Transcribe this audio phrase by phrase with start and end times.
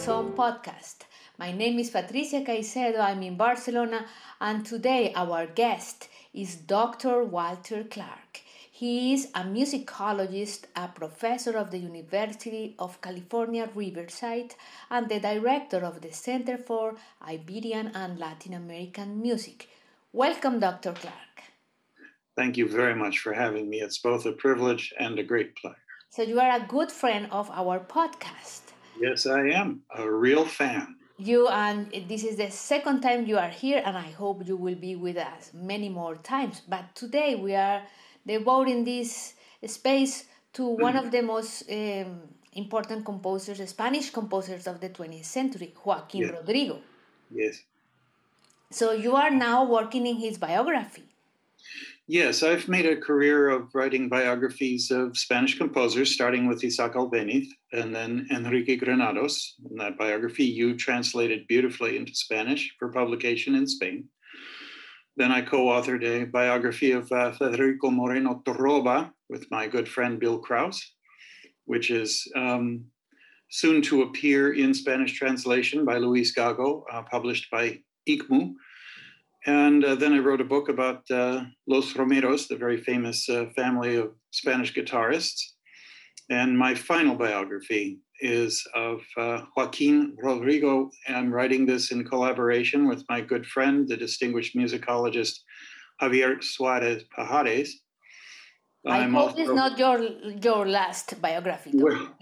[0.00, 1.00] Art Song podcast.
[1.36, 4.06] My name is Patricia Caicedo, I'm in Barcelona,
[4.40, 7.22] and today our guest is Dr.
[7.22, 8.40] Walter Clark.
[8.70, 14.54] He is a musicologist, a professor of the University of California, Riverside,
[14.90, 19.68] and the director of the Center for Iberian and Latin American Music.
[20.14, 20.92] Welcome, Dr.
[20.92, 21.36] Clark.
[22.36, 23.82] Thank you very much for having me.
[23.82, 25.76] It's both a privilege and a great pleasure.
[26.08, 28.69] So, you are a good friend of our podcast.
[29.00, 29.82] Yes, I am.
[29.96, 30.96] A real fan.
[31.16, 34.74] You and this is the second time you are here, and I hope you will
[34.74, 36.62] be with us many more times.
[36.68, 37.82] But today we are
[38.26, 39.34] devoting this
[39.66, 42.20] space to one of the most um,
[42.54, 46.30] important composers, Spanish composers of the 20th century, Joaquin yes.
[46.32, 46.78] Rodrigo.
[47.30, 47.62] Yes.
[48.70, 51.09] So you are now working in his biography.
[52.12, 57.46] Yes, I've made a career of writing biographies of Spanish composers, starting with Isaac Albeniz
[57.72, 59.54] and then Enrique Granados.
[59.70, 64.08] And that biography you translated beautifully into Spanish for publication in Spain.
[65.16, 70.18] Then I co authored a biography of uh, Federico Moreno Torroba with my good friend
[70.18, 70.82] Bill Krause,
[71.66, 72.86] which is um,
[73.50, 78.54] soon to appear in Spanish translation by Luis Gago, uh, published by ICCMU.
[79.46, 83.46] And uh, then I wrote a book about uh, Los Romeros, the very famous uh,
[83.56, 85.40] family of Spanish guitarists.
[86.28, 90.90] And my final biography is of uh, Joaquin Rodrigo.
[91.08, 95.38] I'm writing this in collaboration with my good friend, the distinguished musicologist
[96.00, 97.70] Javier Suarez Pajares.
[98.86, 100.00] I I'm hope also, it's not your
[100.42, 101.70] your last biography.
[101.74, 102.14] Well,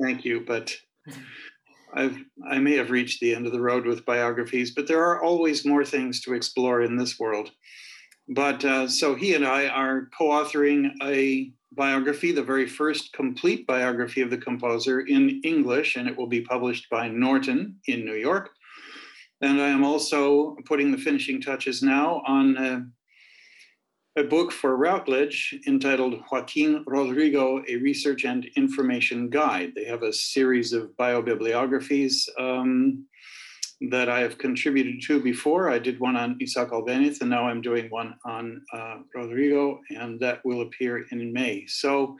[0.00, 0.74] thank you, but
[1.94, 2.16] I've,
[2.48, 5.64] I may have reached the end of the road with biographies, but there are always
[5.64, 7.50] more things to explore in this world.
[8.28, 13.66] But uh, so he and I are co authoring a biography, the very first complete
[13.66, 18.16] biography of the composer in English, and it will be published by Norton in New
[18.16, 18.50] York.
[19.40, 22.80] And I am also putting the finishing touches now on uh,
[24.18, 29.72] a book for Routledge entitled Joaquin Rodrigo, a Research and Information Guide.
[29.76, 33.06] They have a series of biobibliographies um,
[33.92, 35.70] that I have contributed to before.
[35.70, 40.18] I did one on Isaac Albeniz, and now I'm doing one on uh, Rodrigo, and
[40.18, 41.66] that will appear in May.
[41.66, 42.16] So,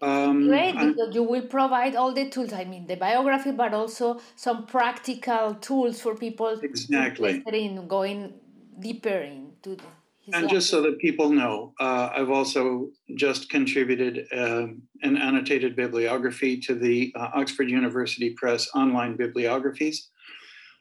[0.00, 2.52] um, Great, because you will provide all the tools.
[2.52, 8.34] I mean, the biography, but also some practical tools for people exactly in going
[8.78, 9.74] deeper into.
[9.74, 15.76] The- and just so that people know, uh, I've also just contributed um, an annotated
[15.76, 20.08] bibliography to the uh, Oxford University Press online bibliographies.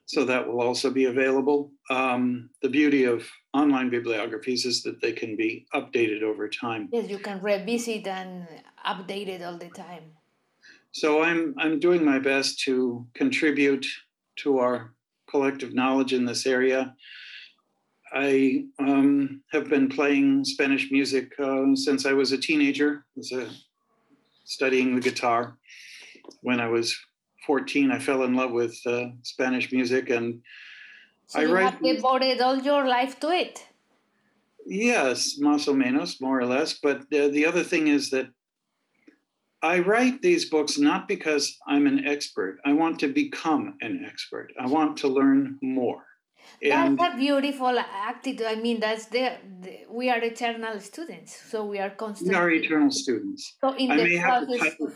[0.06, 1.72] So that will also be available.
[1.90, 6.90] Um, the beauty of online bibliographies is that they can be updated over time.
[6.92, 8.48] Yes, you can revisit and
[8.86, 10.04] update it all the time.
[10.92, 13.86] So I'm I'm doing my best to contribute
[14.38, 14.94] to our
[15.30, 16.96] collective knowledge in this area.
[18.14, 23.06] I um, have been playing Spanish music uh, since I was a teenager.
[23.08, 23.50] I was uh,
[24.46, 25.58] studying the guitar.
[26.42, 26.96] When I was
[27.48, 30.42] 14, I fell in love with uh, Spanish music, and
[31.26, 31.74] so I you write.
[31.74, 33.66] have devoted all your life to it.
[34.66, 36.74] Yes, más o menos, more or less.
[36.74, 38.28] But uh, the other thing is that
[39.64, 42.60] I write these books not because I'm an expert.
[42.64, 44.54] I want to become an expert.
[44.60, 46.04] I want to learn more.
[46.62, 48.46] And that's a beautiful attitude.
[48.46, 52.36] I mean, that's the, the, we are eternal students, so we are constantly.
[52.36, 53.56] We are eternal students.
[53.62, 54.60] So in I the process.
[54.60, 54.92] Title,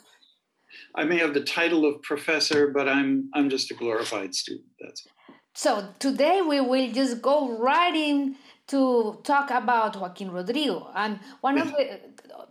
[0.96, 4.68] I may have the title of professor, but I'm I'm just a glorified student.
[4.80, 5.06] That's.
[5.06, 5.36] All.
[5.54, 8.36] So today we will just go right in
[8.68, 12.00] to talk about Joaquin Rodrigo, and one of the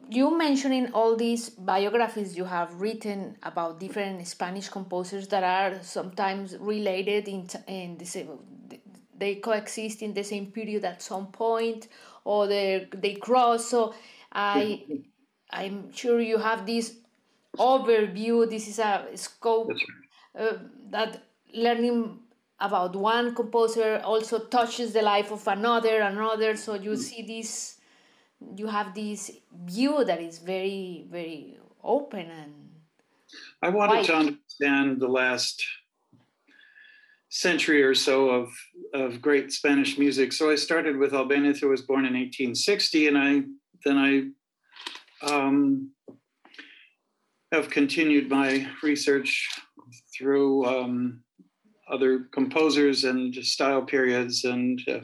[0.09, 6.57] you mentioning all these biographies you have written about different Spanish composers that are sometimes
[6.59, 8.07] related in in the
[9.19, 11.89] they coexist in the same period at some point
[12.25, 13.95] or they they cross so
[14.33, 14.83] i
[15.51, 16.97] i'm sure you have this
[17.59, 19.71] overview this is a scope
[20.39, 20.53] uh,
[20.91, 21.23] that
[21.55, 22.19] learning
[22.61, 26.99] about one composer also touches the life of another another so you mm.
[26.99, 27.79] see this
[28.57, 29.31] you have this
[29.65, 32.53] view that is very very open and
[33.63, 34.05] i wanted wide.
[34.05, 35.65] to understand the last
[37.29, 38.53] century or so of,
[38.95, 40.33] of great Spanish music.
[40.33, 43.43] So I started with Albeniz, who was born in 1860, and I
[43.85, 43.99] then
[45.23, 45.91] I um,
[47.53, 49.49] have continued my research
[50.17, 51.23] through um,
[51.91, 55.01] other composers and style periods, and uh,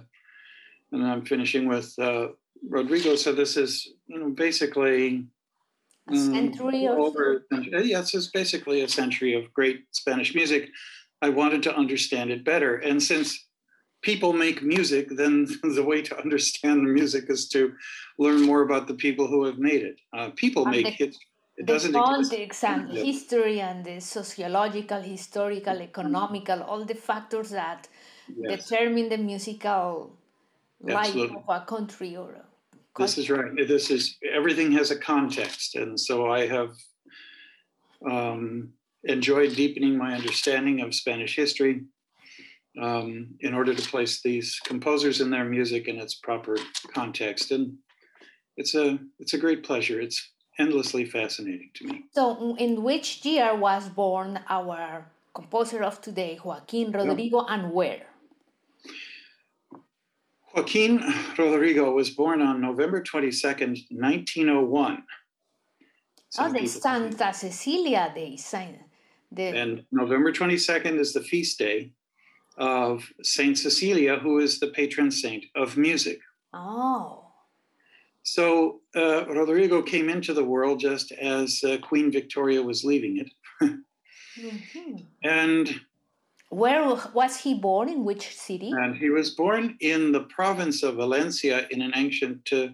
[0.91, 2.29] and I'm finishing with uh,
[2.69, 3.15] Rodrigo.
[3.17, 5.27] So this is you know, basically
[6.11, 7.47] a century over
[7.85, 10.69] yes it's basically a century of great spanish music
[11.23, 13.47] i wanted to understand it better and since
[14.03, 15.47] people make music then
[15.79, 17.73] the way to understand the music is to
[18.19, 21.17] learn more about the people who have made it uh, people And make the- it
[21.57, 23.03] it the doesn't context and Yeah.
[23.03, 27.89] history and the sociological, historical, economical, all the factors that
[28.43, 28.69] Yes.
[28.69, 30.17] determine the musical
[30.83, 31.37] life Absolutely.
[31.37, 32.45] of a country or a
[32.99, 33.53] This is right.
[33.75, 36.71] This is everything has a context, and so I have
[38.11, 38.73] um,
[39.05, 41.83] enjoyed deepening my understanding of Spanish history
[42.81, 46.57] um, in order to place these composers and their music in its proper
[46.95, 47.77] context, and
[48.57, 50.01] it's a it's a great pleasure.
[50.01, 52.05] It's endlessly fascinating to me.
[52.13, 58.07] So, in which year was born our composer of today, Joaquin Rodrigo, and where?
[60.55, 61.03] Joaquin
[61.39, 65.05] Rodrigo was born on November twenty second, nineteen oh one.
[66.35, 68.37] The Santa Cecilia Day.
[68.37, 68.79] Saint-
[69.35, 71.93] The, And November 22nd is the feast day
[72.59, 76.21] of Saint Cecilia, who is the patron saint of music.
[76.53, 77.25] oh,
[78.25, 83.31] So uh, Rodrigo came into the world just as uh, Queen Victoria was leaving it.
[84.39, 85.07] mhm.
[85.25, 85.81] And,
[86.51, 86.85] where
[87.15, 87.89] was he born?
[87.89, 88.71] In which city?
[88.71, 92.69] and he was born in the province of Valencia in an ancient uh,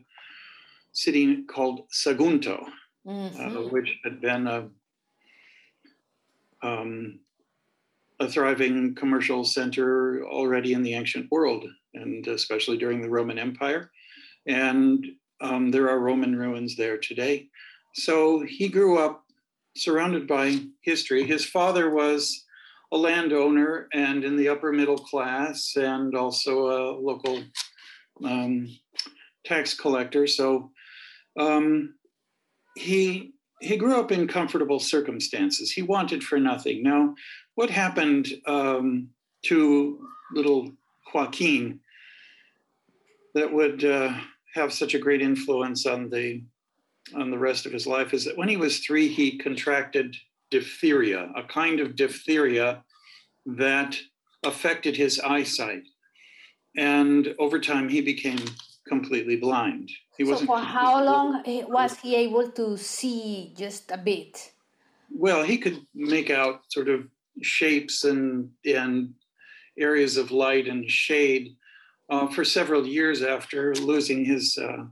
[0.93, 2.67] city called Sagunto,
[3.07, 4.69] uh, which had been a,
[6.63, 7.21] um,
[8.21, 11.65] a thriving commercial center already in the ancient world,
[11.95, 13.91] and especially during the Roman Empire.
[14.47, 15.05] And
[15.41, 17.49] um, there are Roman ruins there today.
[17.95, 19.25] So he grew up
[19.77, 21.25] surrounded by history.
[21.25, 22.45] His father was
[22.93, 27.43] a landowner and in the upper middle class, and also a local
[28.25, 28.69] um,
[29.45, 30.27] tax collector.
[30.27, 30.71] So
[31.39, 31.95] um,
[32.75, 35.71] he he grew up in comfortable circumstances.
[35.71, 36.83] He wanted for nothing.
[36.83, 37.15] Now,
[37.55, 39.09] what happened um,
[39.47, 40.73] to little
[41.13, 41.81] Joaquin
[43.35, 44.13] that would uh,
[44.55, 46.43] have such a great influence on the
[47.15, 50.15] on the rest of his life is that when he was three, he contracted
[50.51, 52.85] diphtheria, a kind of diphtheria
[53.47, 53.99] that
[54.45, 55.85] affected his eyesight,
[56.77, 58.39] and over time he became
[58.89, 59.91] completely blind.
[60.17, 64.53] He So, wasn't for how long he- was he able to see just a bit?
[65.11, 67.07] Well, he could make out sort of
[67.43, 69.15] shapes and and
[69.79, 71.57] areas of light and shade
[72.11, 74.85] uh, for several years after losing his uh,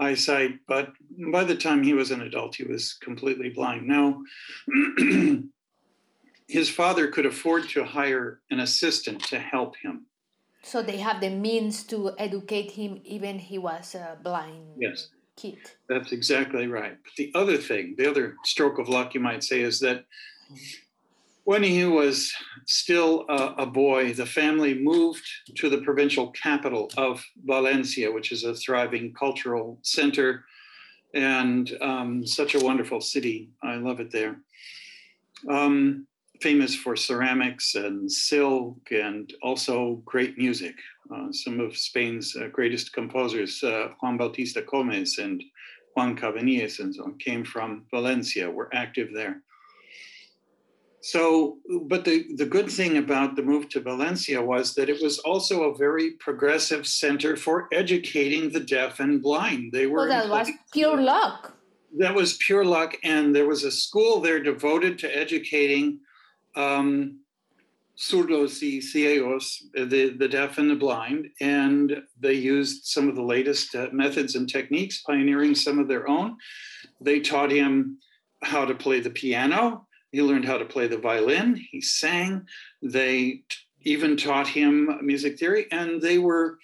[0.00, 0.58] eyesight.
[0.66, 0.90] But
[1.30, 3.86] by the time he was an adult, he was completely blind.
[3.86, 4.20] Now,
[6.48, 10.06] his father could afford to hire an assistant to help him.
[10.62, 15.08] So they have the means to educate him, even he was a blind Yes.
[15.36, 15.58] kid.
[15.88, 16.96] That's exactly right.
[17.02, 20.04] But the other thing, the other stroke of luck, you might say, is that
[21.44, 22.32] when he was
[22.66, 25.26] still a, a boy, the family moved
[25.56, 30.44] to the provincial capital of Valencia, which is a thriving cultural center
[31.14, 33.50] and um, such a wonderful city.
[33.62, 34.36] I love it there.
[35.50, 36.06] Um,
[36.42, 40.74] famous for ceramics and silk and also great music.
[41.14, 45.42] Uh, some of Spain's uh, greatest composers, uh, Juan Bautista Comes and
[45.94, 49.42] Juan Cabanilles and so on, came from Valencia, were active there.
[51.04, 51.58] So,
[51.88, 55.64] but the, the good thing about the move to Valencia was that it was also
[55.64, 59.72] a very progressive center for educating the deaf and blind.
[59.72, 61.56] They were So that was pure luck.
[61.98, 65.98] that was pure luck and there was a school there devoted to educating
[66.54, 67.20] um,
[67.96, 73.22] sordos y ciegos, the, the deaf and the blind, and they used some of the
[73.22, 76.36] latest uh, methods and techniques, pioneering some of their own.
[77.00, 77.98] They taught him
[78.42, 79.86] how to play the piano.
[80.10, 81.56] He learned how to play the violin.
[81.70, 82.46] He sang.
[82.82, 86.58] They t- even taught him music theory, and they were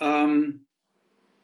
[0.00, 0.60] um,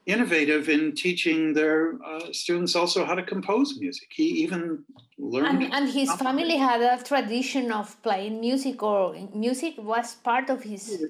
[0.07, 4.09] innovative in teaching their uh, students also how to compose music.
[4.11, 4.85] He even
[5.19, 5.63] learned.
[5.63, 10.63] And, and his family had a tradition of playing music, or music was part of
[10.63, 11.05] his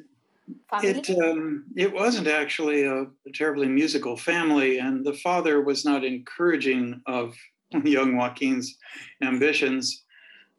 [0.68, 0.88] family.
[0.88, 6.04] It um, it wasn't actually a, a terribly musical family, and the father was not
[6.04, 7.34] encouraging of
[7.84, 8.76] young Joaquin's
[9.22, 10.04] ambitions.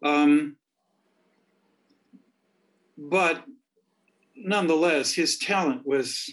[0.03, 0.55] Um,
[2.97, 3.43] but
[4.35, 6.31] nonetheless, his talent was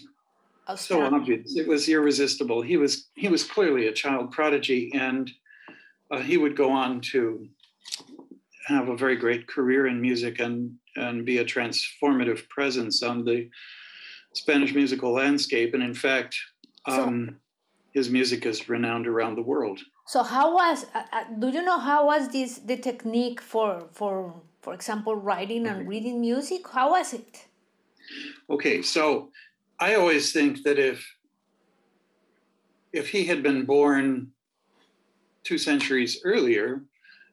[0.75, 2.61] so obvious; it was irresistible.
[2.61, 5.29] He was he was clearly a child prodigy, and
[6.11, 7.47] uh, he would go on to
[8.67, 13.49] have a very great career in music and and be a transformative presence on the
[14.33, 15.73] Spanish musical landscape.
[15.73, 16.35] And in fact,
[16.87, 17.39] So- um,
[17.93, 19.79] his music is renowned around the world.
[20.07, 20.85] So how was?
[20.93, 25.67] Uh, uh, do you know how was this the technique for for for example writing
[25.67, 26.67] and reading music?
[26.67, 27.47] How was it?
[28.49, 29.29] Okay, so
[29.81, 31.03] I always think that if
[32.93, 34.31] if he had been born
[35.43, 36.83] two centuries earlier,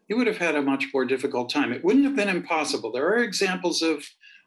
[0.07, 1.73] he would have had a much more difficult time.
[1.73, 2.91] It wouldn't have been impossible.
[2.91, 4.03] There are examples of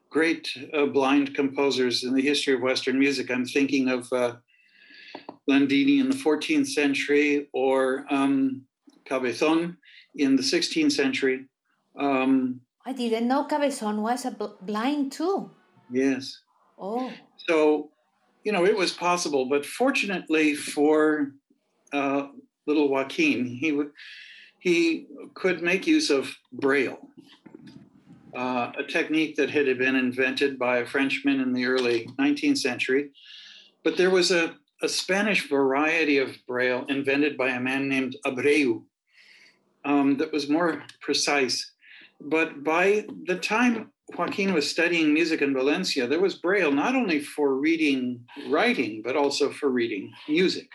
[0.10, 3.30] great uh, blind composers in the history of Western music.
[3.30, 4.38] I'm thinking of uh,
[5.48, 8.64] Landini in the 14th century or um,
[9.06, 9.78] Cabezon
[10.16, 11.46] in the 16th century.
[12.00, 15.52] Um, I didn't know Cabezon was a bl- blind too.
[15.92, 16.42] Yes.
[16.82, 17.14] Oh.
[17.48, 17.92] So,
[18.44, 21.32] you know, it was possible, but fortunately for
[21.94, 22.28] uh,
[22.66, 23.80] little Joaquin, he
[24.60, 27.00] he could make use of Braille,
[28.36, 33.10] uh, a technique that had been invented by a Frenchman in the early 19th century.
[33.84, 38.84] But there was a, a Spanish variety of Braille invented by a man named Abreu
[39.84, 41.72] um, that was more precise.
[42.20, 47.20] But by the time Joaquin was studying music in Valencia, there was Braille not only
[47.20, 50.70] for reading writing, but also for reading music.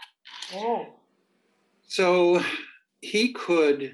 [0.55, 0.87] Oh.
[1.87, 2.43] So
[3.01, 3.93] he could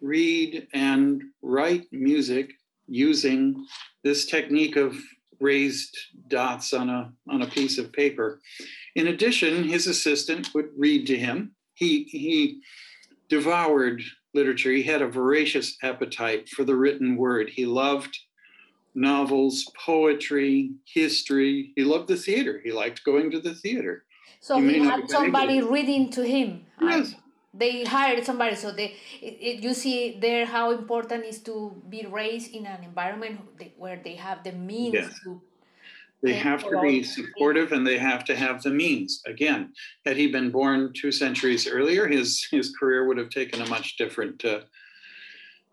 [0.00, 2.52] read and write music
[2.86, 3.66] using
[4.04, 4.96] this technique of
[5.40, 5.96] raised
[6.28, 8.40] dots on a, on a piece of paper.
[8.94, 11.52] In addition, his assistant would read to him.
[11.74, 12.60] He, he
[13.28, 14.02] devoured
[14.34, 14.70] literature.
[14.70, 17.50] He had a voracious appetite for the written word.
[17.50, 18.16] He loved
[18.96, 21.72] novels, poetry, history.
[21.76, 22.60] He loved the theater.
[22.64, 24.04] He liked going to the theater.
[24.40, 26.66] So he, he had somebody reading to him.
[26.80, 27.14] Yes.
[27.52, 32.06] They hired somebody, so they it, it, you see there how important is to be
[32.06, 33.40] raised in an environment
[33.78, 35.20] where they have the means yes.
[35.24, 35.40] to.
[36.22, 39.22] They have to be supportive and they have to have the means.
[39.26, 39.72] Again,
[40.04, 43.96] had he been born two centuries earlier, his his career would have taken a much
[43.96, 44.60] different uh,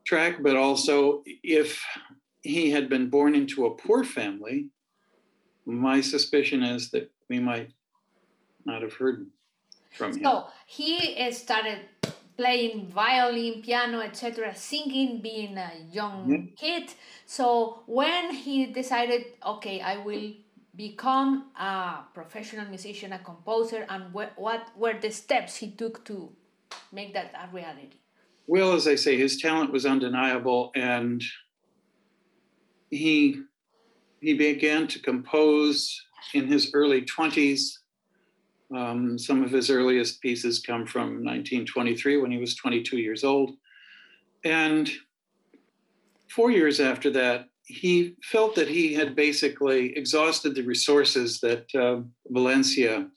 [0.05, 0.41] track.
[0.41, 1.83] But also, if
[2.43, 4.69] he had been born into a poor family,
[5.65, 7.71] my suspicion is that we might
[8.65, 9.27] not have heard
[9.91, 10.23] from him.
[10.23, 11.79] So he started
[12.35, 16.43] playing violin, piano, etc., singing, being a young Yeah.
[16.57, 16.93] kid.
[17.25, 20.33] So when he decided, okay, I will
[20.75, 26.35] become a professional musician, a composer, and wh- what were the steps he took to
[26.91, 27.99] make that a reality?
[28.47, 31.23] Well, as I say, his talent was undeniable, and
[32.93, 33.41] he
[34.21, 36.01] he began to compose
[36.33, 37.79] in his early twenties.
[38.73, 43.51] Um, some of his earliest pieces come from 1923 when he was 22 years old,
[44.43, 44.89] and
[46.27, 52.01] four years after that, he felt that he had basically exhausted the resources that uh,
[52.29, 53.07] Valencia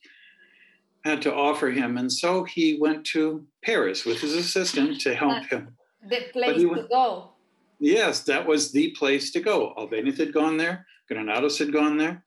[1.04, 5.46] had to offer him, and so he went to Paris with his assistant to help
[5.46, 5.74] him.
[6.10, 7.35] The place he to go.
[7.78, 9.74] Yes, that was the place to go.
[9.76, 12.22] Albeniz had gone there, Granados had gone there,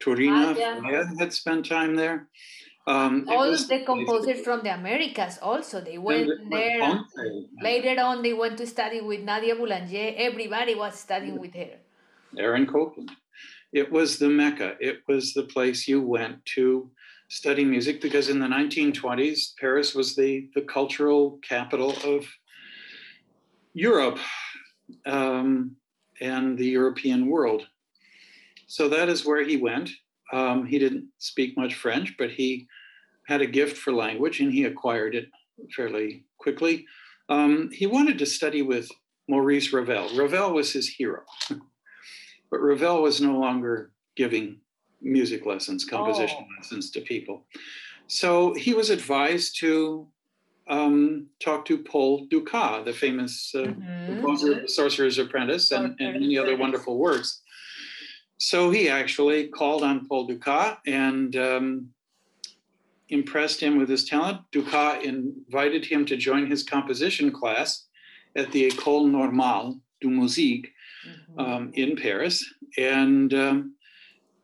[0.00, 1.04] Turina Ah, yeah.
[1.18, 2.28] Had spent time there.
[2.86, 7.00] Um, All was of the composers from the Americas also they went there.
[7.62, 10.12] Later on, they went to study with Nadia Boulanger.
[10.16, 11.78] Everybody was studying with her.
[12.36, 13.10] Aaron Copland.
[13.72, 14.76] It was the Mecca.
[14.80, 16.90] It was the place you went to
[17.28, 22.26] study music because in the 1920s, Paris was the, the cultural capital of
[23.72, 24.18] Europe
[25.06, 25.76] um,
[26.20, 27.66] and the European world.
[28.66, 29.90] So that is where he went.
[30.32, 32.66] Um, he didn't speak much French, but he
[33.26, 35.28] had a gift for language and he acquired it
[35.74, 36.84] fairly quickly.
[37.28, 38.88] Um, he wanted to study with
[39.28, 40.08] Maurice Ravel.
[40.16, 41.22] Ravel was his hero.
[42.50, 44.60] But Ravel was no longer giving
[45.02, 46.46] music lessons, composition Oh.
[46.56, 47.46] lessons to people.
[48.06, 50.06] So he was advised to
[50.66, 54.06] um, talk to Paul Dukas, the famous uh, Mhm.
[54.06, 57.42] composer of The Sorcerer's Apprentice and, and many other wonderful works.
[58.38, 61.90] So he actually called on Paul Dukas and um,
[63.08, 64.40] impressed him with his talent.
[64.52, 67.86] Dukas invited him to join his composition class
[68.36, 70.70] at the École Normale du Musique
[71.06, 71.38] Mhm.
[71.40, 72.42] um, in Paris.
[72.78, 73.73] And um,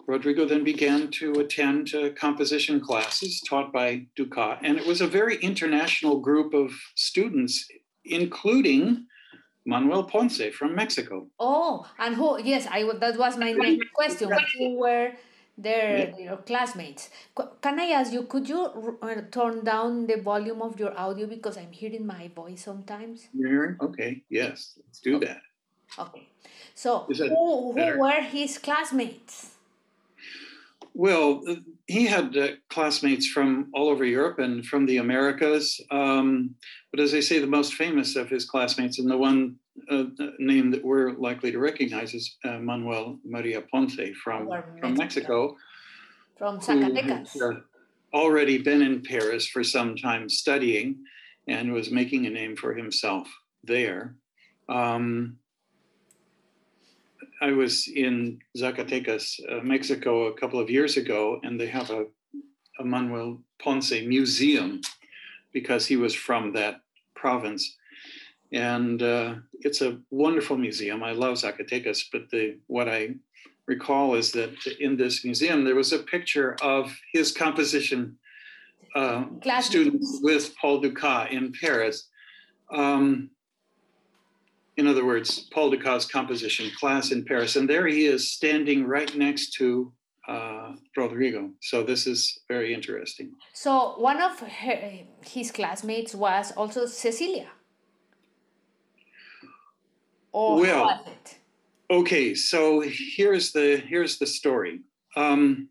[0.07, 4.59] Rodrigo then began to attend uh, composition classes taught by Dukas.
[4.63, 7.69] And it was a very international group of students,
[8.05, 9.07] including
[9.65, 11.29] Manuel Ponce from Mexico.
[11.39, 12.43] Oh, and who?
[12.43, 14.31] Yes, I that was my next question.
[14.59, 15.13] Who were
[15.57, 17.11] their your classmates?
[17.61, 18.23] Can I ask you?
[18.23, 22.65] Could you uh, turn down the volume of your audio because I'm hearing my voice
[22.65, 23.29] sometimes?
[23.35, 23.77] You're?
[23.81, 25.43] Okay, yes, let's do that.
[25.99, 26.29] Okay.
[26.75, 29.60] So who, who were his classmates?
[31.01, 31.43] Well,
[31.87, 35.81] he had uh, classmates from all over Europe and from the Americas.
[35.91, 36.57] Um,
[36.91, 39.57] but as I say, the most famous of his classmates, and the one
[39.91, 40.05] uh,
[40.39, 45.57] name that we're likely to recognize is uh, Manuel Maria Ponce from, from Mexico.
[46.37, 47.33] From Zacatecas.
[47.33, 47.61] Who, uh,
[48.13, 50.97] already been in Paris for some time studying
[51.49, 53.27] and was making a name for himself
[53.65, 54.17] there.
[54.69, 55.39] Um,
[57.41, 62.05] I was in Zacatecas, uh, Mexico, a couple of years ago, and they have a,
[62.79, 64.81] a Manuel Ponce museum
[65.53, 66.81] because he was from that
[67.15, 67.77] province.
[68.53, 71.03] And uh, it's a wonderful museum.
[71.03, 73.15] I love Zacatecas, but the what I
[73.67, 78.19] recall is that in this museum there was a picture of his composition
[78.97, 79.25] uh,
[79.61, 82.09] students with Paul Dukas in Paris.
[82.73, 83.31] Um,
[84.81, 87.57] in other words, Paul Dukas' composition class in Paris.
[87.57, 89.93] And there he is standing right next to
[90.27, 91.51] uh, Rodrigo.
[91.61, 93.33] So this is very interesting.
[93.53, 94.79] So one of her,
[95.23, 97.51] his classmates was also Cecilia.
[100.33, 101.05] Or well,
[101.91, 102.35] okay.
[102.35, 104.81] So here's the here's the story.
[105.17, 105.69] Um,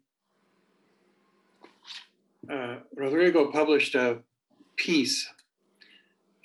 [2.52, 4.20] uh, Rodrigo published a
[4.76, 5.28] piece,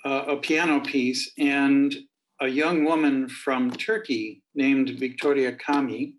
[0.05, 1.93] uh, a piano piece, and
[2.41, 6.13] a young woman from Turkey named Victoria Kamhi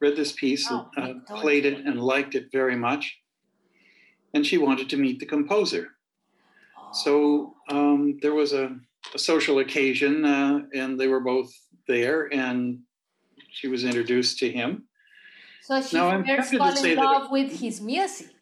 [0.00, 3.18] read this piece, oh, uh, played it, and liked it very much.
[4.34, 5.88] And she wanted to meet the composer.
[6.78, 6.88] Oh.
[6.92, 8.76] So um, there was a,
[9.14, 11.50] a social occasion, uh, and they were both
[11.88, 12.80] there, and
[13.50, 14.84] she was introduced to him.
[15.62, 18.35] So she now, fell in love with his music.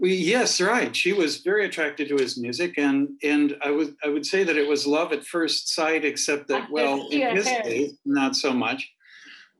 [0.00, 0.96] We, yes, right.
[0.96, 4.56] She was very attracted to his music, and and I would I would say that
[4.56, 8.90] it was love at first sight, except that well, in his case, not so much.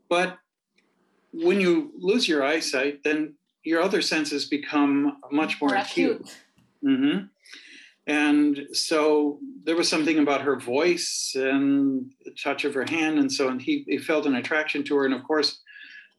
[0.08, 0.38] But
[1.32, 6.34] when you lose your eyesight, then your other senses become much more, acute.
[6.82, 7.26] Mm-hmm.
[8.06, 13.30] And so there was something about her voice and the touch of her hand, and
[13.30, 15.60] so and he, he felt an attraction to her, and of course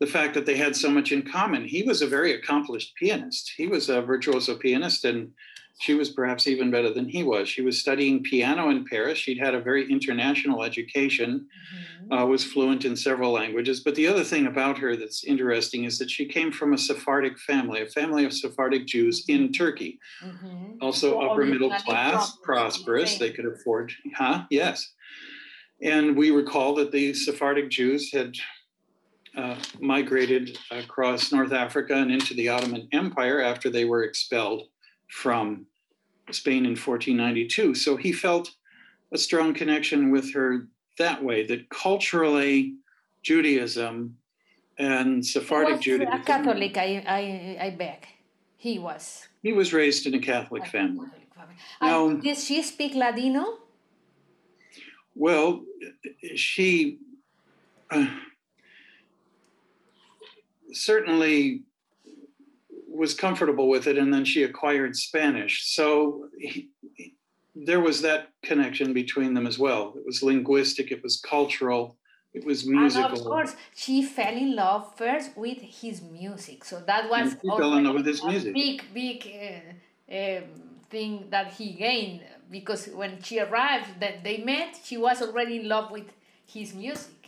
[0.01, 1.63] the fact that they had so much in common.
[1.63, 3.53] He was a very accomplished pianist.
[3.55, 5.31] He was a virtuoso pianist, and
[5.79, 7.47] she was perhaps even better than he was.
[7.47, 9.19] She was studying piano in Paris.
[9.19, 12.13] She'd had a very international education, mm-hmm.
[12.13, 13.81] uh, was fluent in several languages.
[13.81, 17.37] But the other thing about her that's interesting is that she came from a Sephardic
[17.37, 19.99] family, a family of Sephardic Jews in Turkey.
[20.23, 20.77] Mm-hmm.
[20.81, 23.19] Also, well, upper middle class, prosperous.
[23.19, 24.45] They could afford, huh?
[24.49, 24.93] Yes.
[25.83, 28.33] And we recall that the Sephardic Jews had
[29.36, 34.63] uh, migrated across North Africa and into the Ottoman Empire after they were expelled
[35.10, 35.65] from
[36.32, 37.76] Spain in 1492.
[37.76, 38.52] So he felt
[39.12, 40.67] a strong connection with her
[40.98, 42.76] that way, that culturally,
[43.24, 44.17] Judaism
[44.78, 46.13] and Sephardic Judaism.
[46.13, 48.08] A Catholic, I, I, I beg.
[48.58, 49.28] He was.
[49.41, 51.08] He was raised in a Catholic family.
[51.82, 53.58] Now, did she speak Ladino?
[55.15, 55.63] Well,
[56.36, 57.00] she.
[57.89, 58.08] Uh,
[60.73, 61.63] certainly
[62.88, 65.73] was comfortable with it, and then she acquired Spanish.
[65.73, 66.69] So he,
[67.55, 69.93] there was that connection between them as well.
[69.95, 71.97] It was linguistic, it was cultural,
[72.34, 73.10] it was musical.
[73.10, 76.63] And of course, she fell in love first with his music.
[76.63, 78.53] So that was fell in love with his music.
[78.53, 79.17] big, big
[80.10, 80.41] uh, uh,
[80.89, 85.67] thing that he gained because when she arrived, that they met, she was already in
[85.67, 86.12] love with
[86.45, 87.20] his music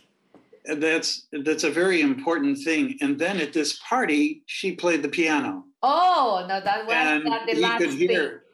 [0.64, 2.96] that's that's a very important thing.
[3.00, 5.64] And then at this party, she played the piano.
[5.82, 8.44] Oh no, that was and not the last could hear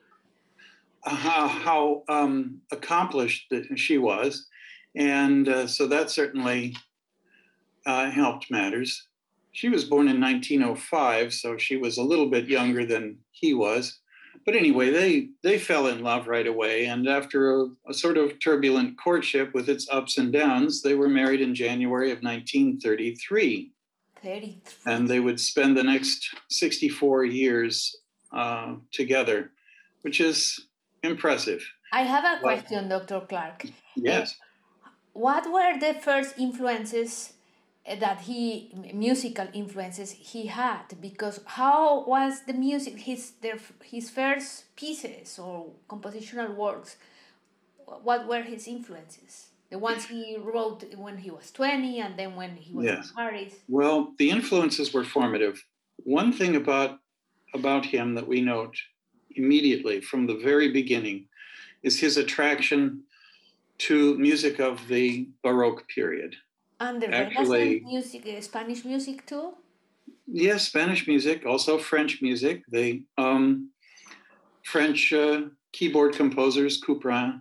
[1.05, 4.47] how, how um, accomplished she was,
[4.97, 6.77] and uh, so that certainly
[7.87, 9.07] uh, helped matters.
[9.53, 14.00] She was born in 1905, so she was a little bit younger than he was
[14.45, 18.39] but anyway, they they fell in love right away, and after a, a, sort of
[18.41, 23.73] turbulent courtship with its ups and downs, they were married in January of 1933.
[24.23, 24.61] 33.
[24.87, 27.97] And they would spend the next 64 years
[28.33, 29.51] uh, together,
[30.03, 30.69] which is
[31.03, 31.63] impressive.
[31.93, 33.21] I have a question, Dr.
[33.21, 33.67] Clark.
[33.97, 34.37] Yes.
[35.13, 37.35] What were the first influences
[37.91, 44.09] Eh, that he musical influences he had because how was the music his their, his
[44.11, 46.97] first pieces or compositional works
[48.03, 49.49] what were his influences?
[49.71, 53.11] The ones he wrote when he was 20 and then when he was yes.
[53.11, 53.55] in paris.
[53.69, 55.65] Well the influences were formative.
[56.05, 57.01] One thing about
[57.55, 58.77] about him that we note
[59.33, 61.27] immediately from the very beginning
[61.83, 63.03] is his attraction
[63.79, 66.37] to music of the baroque period
[66.81, 69.53] and the Actually, music, uh, Spanish music too?
[70.27, 72.63] Yes, Spanish music, also French music.
[72.69, 73.71] The um,
[74.65, 77.41] French uh, keyboard composers, Couperin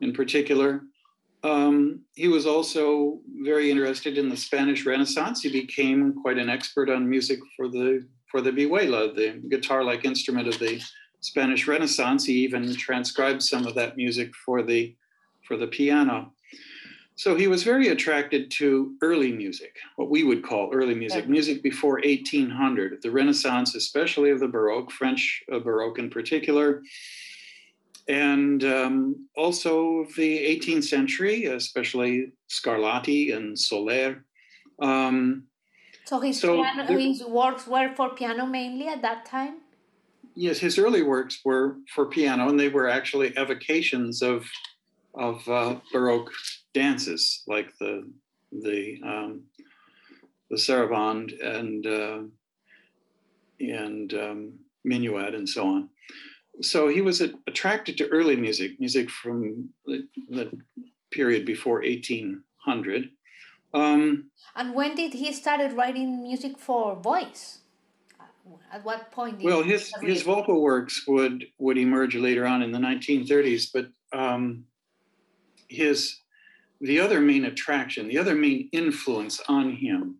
[0.00, 0.82] in particular.
[1.42, 5.42] Um, he was also very interested in the Spanish Renaissance.
[5.42, 10.46] He became quite an expert on music for the for the vihuela, the guitar-like instrument
[10.46, 10.80] of the
[11.20, 12.24] Spanish Renaissance.
[12.24, 14.94] He even transcribed some of that music for the
[15.42, 16.32] for the piano.
[17.20, 21.62] So he was very attracted to early music, what we would call early music, music
[21.62, 26.80] before 1800, the Renaissance, especially of the Baroque, French uh, Baroque in particular,
[28.08, 34.24] and um, also the 18th century, especially Scarlatti and Soler.
[34.80, 35.42] Um,
[36.06, 39.58] so his, so piano, there, his works were for piano mainly at that time?
[40.34, 44.46] Yes, his early works were for piano, and they were actually evocations of
[45.14, 46.30] of uh, Baroque
[46.74, 48.10] dances like the
[48.52, 49.42] the um,
[50.50, 52.22] the saraband and uh,
[53.60, 54.52] and um,
[54.84, 55.88] minuet and so on.
[56.62, 60.50] So he was attracted to early music, music from the, the
[61.10, 63.08] period before 1800.
[63.72, 67.58] Um, and when did he started writing music for voice?
[68.72, 69.42] At what point?
[69.42, 74.64] well, his his vocal works would would emerge later on in the 1930s, but um,
[75.68, 76.20] his
[76.80, 80.16] the other main attraction, the other main influence on him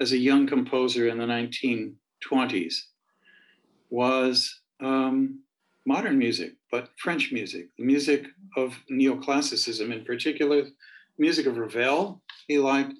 [0.00, 2.74] as a young composer in the 1920s
[3.90, 5.40] was um,
[5.86, 8.26] modern music, but French music, the music
[8.56, 10.64] of neoclassicism in particular,
[11.18, 12.94] music of Ravel, he liked.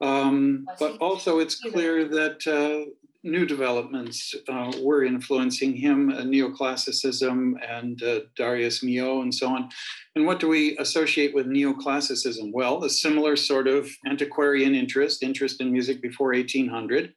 [0.00, 2.90] Um, but also, it's clear that uh,
[3.22, 9.68] new developments uh, were influencing him, uh, neoclassicism and uh, Darius Milhaud and so on.
[10.14, 12.50] And what do we associate with neoclassicism?
[12.52, 17.12] Well, a similar sort of antiquarian interest, interest in music before 1800,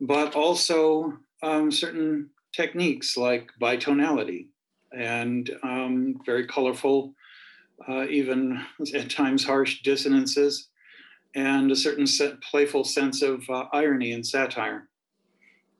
[0.00, 4.48] but also um, certain techniques like bitonality
[4.92, 7.14] and um, very colorful,
[7.88, 8.60] uh, even
[8.94, 10.68] at times harsh dissonances,
[11.34, 14.88] and a certain set, playful sense of uh, irony and satire.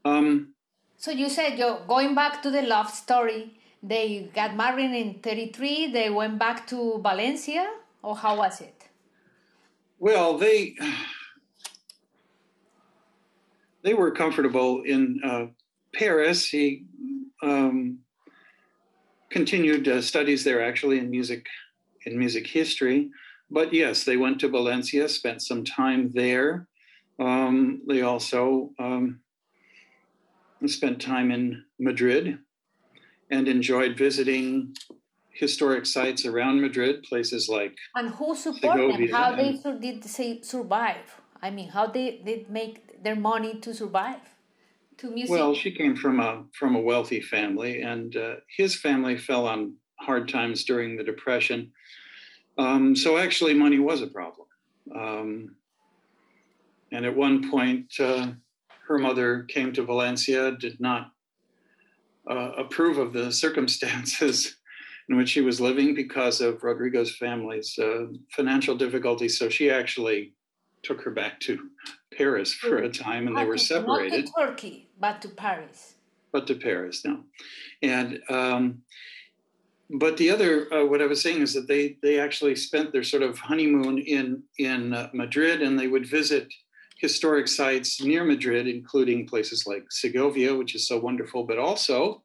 [0.05, 0.55] Um,
[0.97, 3.59] so you said you're going back to the love story.
[3.83, 5.91] They got married in 33.
[5.93, 7.69] They went back to Valencia,
[8.03, 8.89] or how was it?
[9.99, 10.77] Well, they
[13.83, 15.47] they were comfortable in uh,
[15.95, 16.49] Paris.
[16.49, 16.85] He
[17.43, 17.99] um,
[19.31, 21.47] continued uh, studies there, actually in music
[22.07, 23.11] in music history.
[23.51, 26.69] But yes, they went to Valencia, spent some time there.
[27.19, 29.22] Um, they also um,
[30.71, 32.39] spent time in Madrid
[33.31, 34.75] and enjoyed visiting
[35.33, 39.09] historic sites around Madrid, places like and who supported them?
[39.09, 41.21] How they did they survive?
[41.41, 44.21] I mean, how they did make their money to survive?
[44.99, 45.31] To music.
[45.31, 49.75] Well, she came from a from a wealthy family, and uh, his family fell on
[50.01, 51.73] hard times during the depression.
[52.59, 54.47] Um, so actually, money was a problem.
[54.95, 55.57] Um,
[56.93, 58.33] and at one point, uh,
[58.87, 61.13] her mother came to Valencia, did not
[62.29, 64.57] uh, approve of the circumstances
[65.09, 69.39] in which she was living because of Rodrigo's family's uh, financial difficulties.
[69.39, 70.33] So she actually
[70.83, 71.71] took her back to
[72.17, 74.25] Paris for a time, and they were separated.
[74.37, 75.95] Not to Turkey, but to Paris.
[76.33, 77.21] But to Paris, no.
[77.83, 78.83] And um,
[79.91, 83.03] but the other, uh, what I was saying is that they they actually spent their
[83.03, 86.53] sort of honeymoon in in uh, Madrid, and they would visit
[87.03, 92.23] historic sites near Madrid, including places like Segovia, which is so wonderful, but also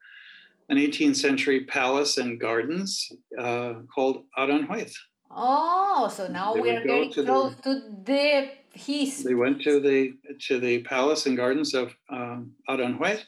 [0.70, 4.94] an 18th century palace and gardens uh, called Aranjuez.
[5.32, 9.24] Oh, so now we are getting to close the, to the his.
[9.24, 10.14] They went to the
[10.48, 13.24] to the palace and gardens of um, Aranjuez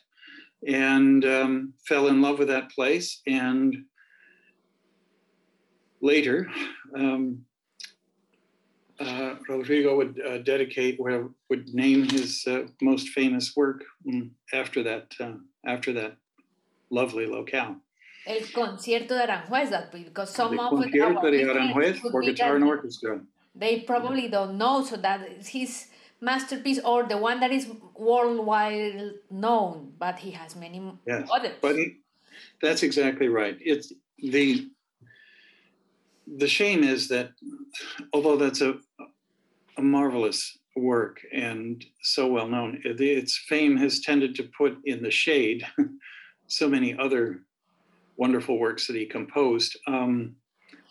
[0.67, 3.21] and um, fell in love with that place.
[3.25, 3.85] And
[6.01, 6.47] later,
[6.95, 7.43] um,
[8.99, 15.13] uh, Rodrigo would uh, dedicate, would name his uh, most famous work mm, after that,
[15.19, 15.33] uh,
[15.65, 16.17] after that
[16.89, 17.77] lovely locale.
[18.25, 23.21] El concierto de Aranjuez, because some the of concierto de Aranjuez for guitar and orchestra.
[23.55, 25.87] They probably don't know, so that is his
[26.21, 31.55] masterpiece or the one that is worldwide known, but he has many yes, others.
[31.61, 31.97] But he,
[32.61, 33.57] that's exactly right.
[33.59, 34.69] It's the
[36.37, 37.31] the shame is that
[38.13, 38.75] although that's a,
[39.77, 45.11] a marvelous work and so well known, its fame has tended to put in the
[45.11, 45.65] shade
[46.47, 47.41] so many other
[48.17, 49.77] wonderful works that he composed.
[49.87, 50.35] Um,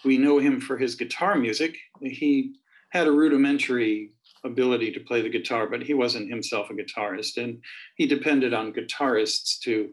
[0.04, 1.76] we know him for his guitar music.
[2.00, 2.54] He
[2.90, 4.12] had a rudimentary
[4.44, 7.58] ability to play the guitar, but he wasn't himself a guitarist, and
[7.96, 9.90] he depended on guitarists to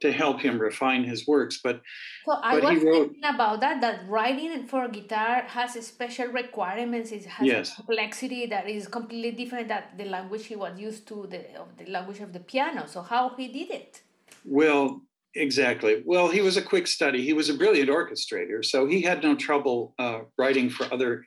[0.00, 1.60] to help him refine his works.
[1.62, 1.80] But
[2.24, 3.80] so I but was he wrote- thinking about that.
[3.80, 7.12] That writing for guitar has special requirements.
[7.12, 7.72] It has Yes.
[7.72, 11.68] a complexity that is completely different than the language he was used to, the of
[11.78, 12.86] the language of the piano.
[12.86, 14.02] So how he did it?
[14.44, 15.02] Well,
[15.34, 16.02] exactly.
[16.04, 17.22] Well, he was a quick study.
[17.22, 21.26] He was a brilliant orchestrator, so he had no trouble uh, writing for other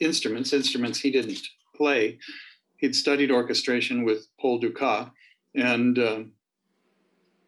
[0.00, 1.40] instruments, instruments he didn't
[1.76, 2.18] play.
[2.78, 5.06] He'd studied orchestration with Paul Dukas
[5.54, 6.32] and um,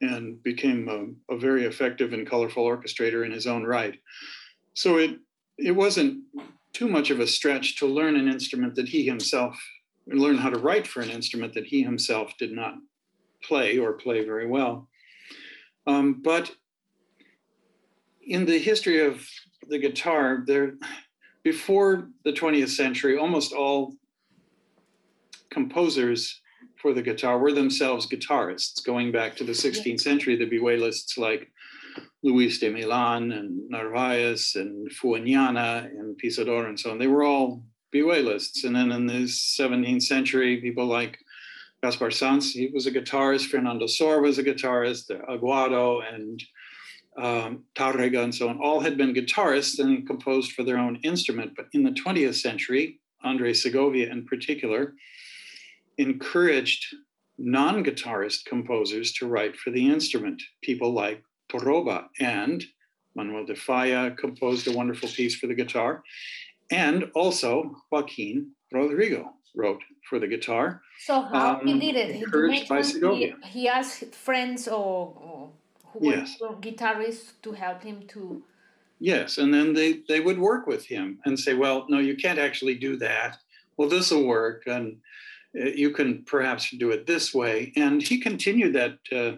[0.01, 3.99] and became a, a very effective and colorful orchestrator in his own right.
[4.75, 5.19] So it
[5.59, 6.23] it wasn't
[6.73, 9.61] too much of a stretch to learn an instrument that he himself
[10.07, 12.75] learn how to write for an instrument that he himself did not
[13.43, 14.89] play or play very well.
[15.87, 16.51] Um, but
[18.23, 19.27] in the history of
[19.69, 20.75] the guitar, there
[21.43, 23.95] before the 20th century, almost all
[25.51, 26.41] composers
[26.81, 28.85] for the guitar were themselves guitarists.
[28.85, 31.51] Going back to the 16th century, there'd be vihuelists like
[32.23, 36.99] Luis de Milan and Narvaez and Fuenllana and Pisador and so on.
[36.99, 37.63] They were all
[37.95, 38.65] vihuelists.
[38.65, 41.19] And then in the 17th century, people like
[41.83, 43.47] Gaspar Sanz, he was a guitarist.
[43.47, 45.11] Fernando Sor was a guitarist.
[45.29, 46.43] Aguado and
[47.17, 51.53] um, Tárrega and so on, all had been guitarists and composed for their own instrument.
[51.57, 54.95] But in the 20th century, Andre Segovia in particular
[56.01, 56.85] encouraged
[57.39, 60.43] non-guitarist composers to write for the instrument.
[60.63, 62.65] People like Torroba and
[63.15, 66.03] Manuel de Falla composed a wonderful piece for the guitar.
[66.71, 70.81] And also Joaquin Rodrigo wrote for the guitar.
[71.07, 72.15] So how he Um, did it?
[72.15, 73.37] He encouraged by Segovia.
[73.45, 75.51] He, he asked friends or, or
[75.93, 76.39] who Yes.
[76.41, 78.43] were guitarists to help him to.
[79.01, 82.39] Yes, and then they they would work with him and say, "Well, no, you can't
[82.39, 83.39] actually do that.
[83.77, 85.01] Well, this will work, and
[85.53, 89.37] you can perhaps do it this way." And he continued that uh,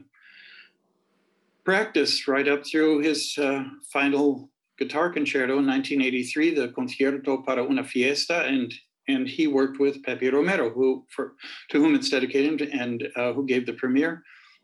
[1.64, 7.84] practice right up through his uh, final guitar concerto in 1983, the Concierto para una
[7.84, 8.72] Fiesta, and
[9.08, 11.34] and he worked with Pepe Romero, who for
[11.70, 14.22] to whom it's dedicated, and uh, who gave the premiere.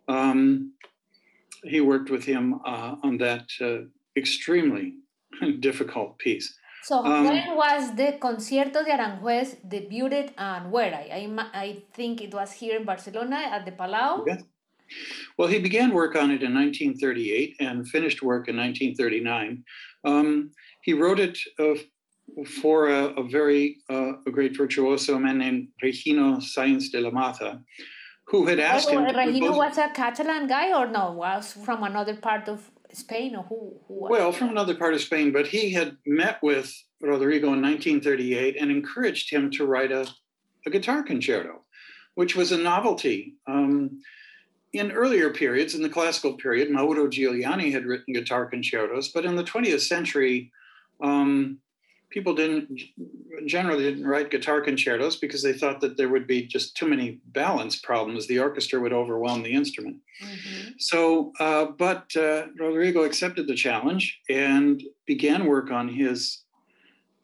[0.09, 0.73] Um,
[1.65, 4.95] he worked with him uh, on that uh, extremely
[5.61, 6.58] difficult piece.
[6.89, 10.95] So Um, when was the Concierto de Aranjuez debuted and where?
[10.95, 11.23] I, I,
[11.67, 14.25] I think it was here in Barcelona at the Palau.
[14.27, 14.43] Yes.
[15.37, 19.63] Well, he began work on it in 1938 and finished work in 1939.
[20.05, 21.77] Um, he wrote it uh,
[22.63, 27.61] for a, a very uh, a great virtuoso man named Regino Sainz de la Mata,
[28.29, 29.03] who had asked him.
[29.03, 31.13] Oh, to Regino was a Catalan guy or no?
[31.13, 33.81] Was from another part of Spain or who?
[33.87, 37.63] who was Well, from another part of Spain, but he had met with Rodrigo in
[37.63, 40.07] 1938 and encouraged him to write a,
[40.67, 41.65] a guitar concerto,
[42.15, 43.35] which was a novelty.
[43.47, 44.01] Um,
[44.73, 49.37] in earlier periods, in the classical period, Mauro Giuliani had written guitar concertos, but in
[49.37, 50.53] the 20th century,
[51.03, 51.59] um,
[52.11, 52.69] people didn't
[53.47, 57.21] generally didn't write guitar concertos because they thought that there would be just too many
[57.27, 58.27] balance problems.
[58.27, 59.97] The orchestra would overwhelm the instrument.
[60.23, 60.75] Mhm.
[60.79, 66.45] So, uh, but uh, Rodrigo accepted the challenge and began work on his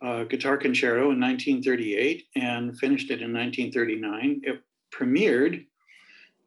[0.03, 4.41] uh, guitar concerto in 1938 and finished it in 1939.
[4.45, 4.61] It
[4.93, 5.67] premiered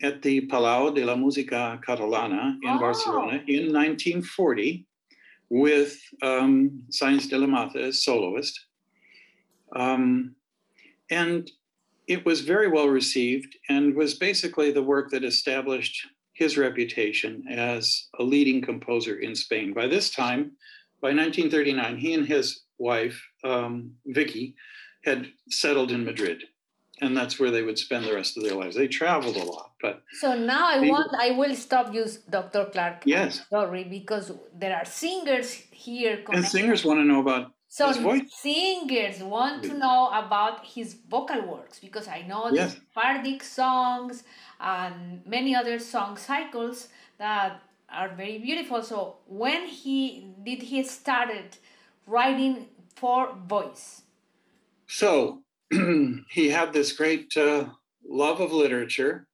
[0.03, 2.79] at the Palau de la Música Catalana in Oh.
[2.79, 4.85] Barcelona in 1940
[5.49, 8.59] with um, Sainz de la Mata as soloist.
[9.75, 10.35] Um,
[11.09, 11.49] and
[12.07, 18.07] it was very well received and was basically the work that established his reputation as
[18.19, 19.73] a leading composer in Spain.
[19.73, 20.51] By this time,
[21.01, 24.55] by 1939, he and his wife, um, Vicky,
[25.03, 26.43] had settled in Madrid.
[27.01, 28.75] And that's where they would spend the rest of their lives.
[28.75, 32.65] They traveled a lot, but So now I They- want I will stop you, Dr.
[32.73, 33.03] Clark.
[33.05, 33.41] yes.
[33.49, 36.23] Sorry, because there are singers here.
[36.33, 38.33] And singers want to know about So his voice.
[38.33, 42.73] singers want to know about his vocal works because I know the Yes.
[42.75, 44.23] Sephardic songs
[44.59, 46.87] and many other song cycles
[47.17, 48.81] that are very beautiful.
[48.81, 49.97] So when he
[50.43, 51.57] did he started
[52.05, 54.01] writing for voice?
[54.87, 55.43] So
[56.37, 57.65] he had this great uh,
[58.07, 59.26] love of literature,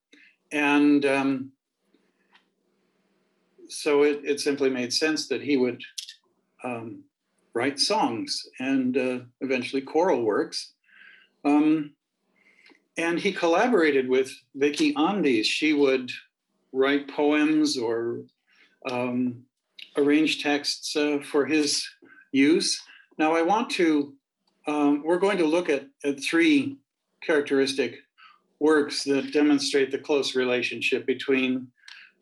[0.54, 1.52] and um,
[3.68, 5.82] so it, it simply made sense that he would
[6.64, 7.04] um,
[7.54, 10.74] write songs and uh, eventually choral works.
[11.44, 11.92] Um,
[12.98, 15.48] and he collaborated with Vicky these.
[15.48, 16.12] She would
[16.72, 18.22] write poems or
[18.90, 19.44] um,
[19.98, 21.88] arrange texts uh, for his
[22.32, 22.82] use.
[23.18, 24.14] Now, I want to
[24.66, 26.78] um, we're going to look at, at three
[27.22, 27.98] characteristic
[28.64, 31.68] works that demonstrate the close relationship between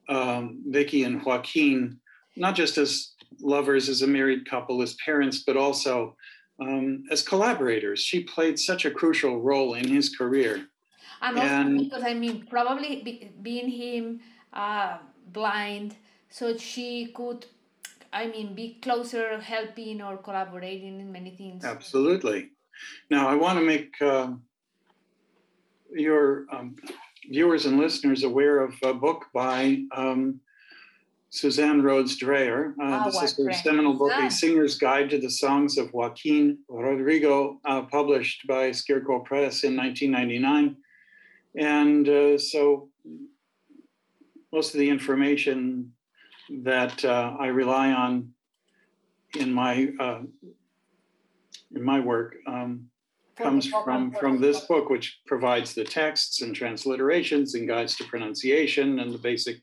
[0.09, 0.43] um,
[0.75, 1.99] Vicky and Joaquin,
[2.35, 5.93] not just as lovers, as a married couple, as parents, but also
[6.59, 7.99] um, as collaborators.
[8.09, 10.53] She played such a crucial role in his career.
[11.21, 13.13] And also and, because, I mean, probably be,
[13.49, 14.03] being him
[14.51, 14.97] uh,
[15.31, 15.95] blind,
[16.37, 17.45] so she could,
[18.11, 21.63] I mean, be closer, helping or collaborating in many things.
[21.63, 22.49] Absolutely.
[23.11, 24.29] Now, I want to make uh,
[25.93, 26.75] your um,
[27.29, 30.39] viewers and listeners aware of a book by um,
[31.29, 32.73] Suzanne Rhodes Draayer.
[32.79, 36.57] Uh, oh, this is her seminal book, A Singer's Guide to the Songs of Joaquin
[36.67, 40.75] Rodrigo, uh, published by Scarecrow Press in 1999.
[41.55, 42.89] And uh, so
[44.51, 45.93] most of the information
[46.63, 48.33] that uh, I rely on
[49.39, 50.21] in my uh,
[51.73, 52.90] in my work um,
[53.35, 58.99] comes from from this book, which provides the texts and transliterations and guides to pronunciation
[58.99, 59.61] and the basic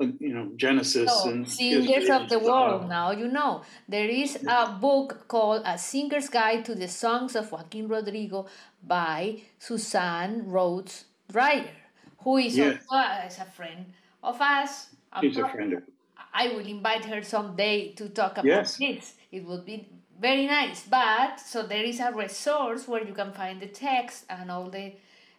[0.00, 3.62] uh, you know genesis so, and singers of the world now you know.
[3.88, 8.46] There is a book called a singer's guide to the songs of joaquin rodrigo
[8.82, 11.70] by suzanne rhodes draayer
[12.22, 12.82] who is yes.
[12.90, 13.86] also, a friend
[14.22, 14.88] of us.
[15.20, 15.82] She's a friend of
[16.36, 18.76] i will invite her someday to talk about yes.
[18.76, 19.14] this.
[19.32, 19.88] It would be
[20.20, 24.50] very nice but so there is a resource where you can find the text and
[24.50, 24.92] all the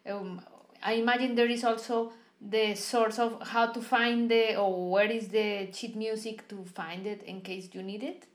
[0.09, 0.41] um,
[0.83, 2.11] i imagine there is also
[2.41, 7.07] the source of how to find the or where is the sheet music to find
[7.07, 8.25] it in case you need it?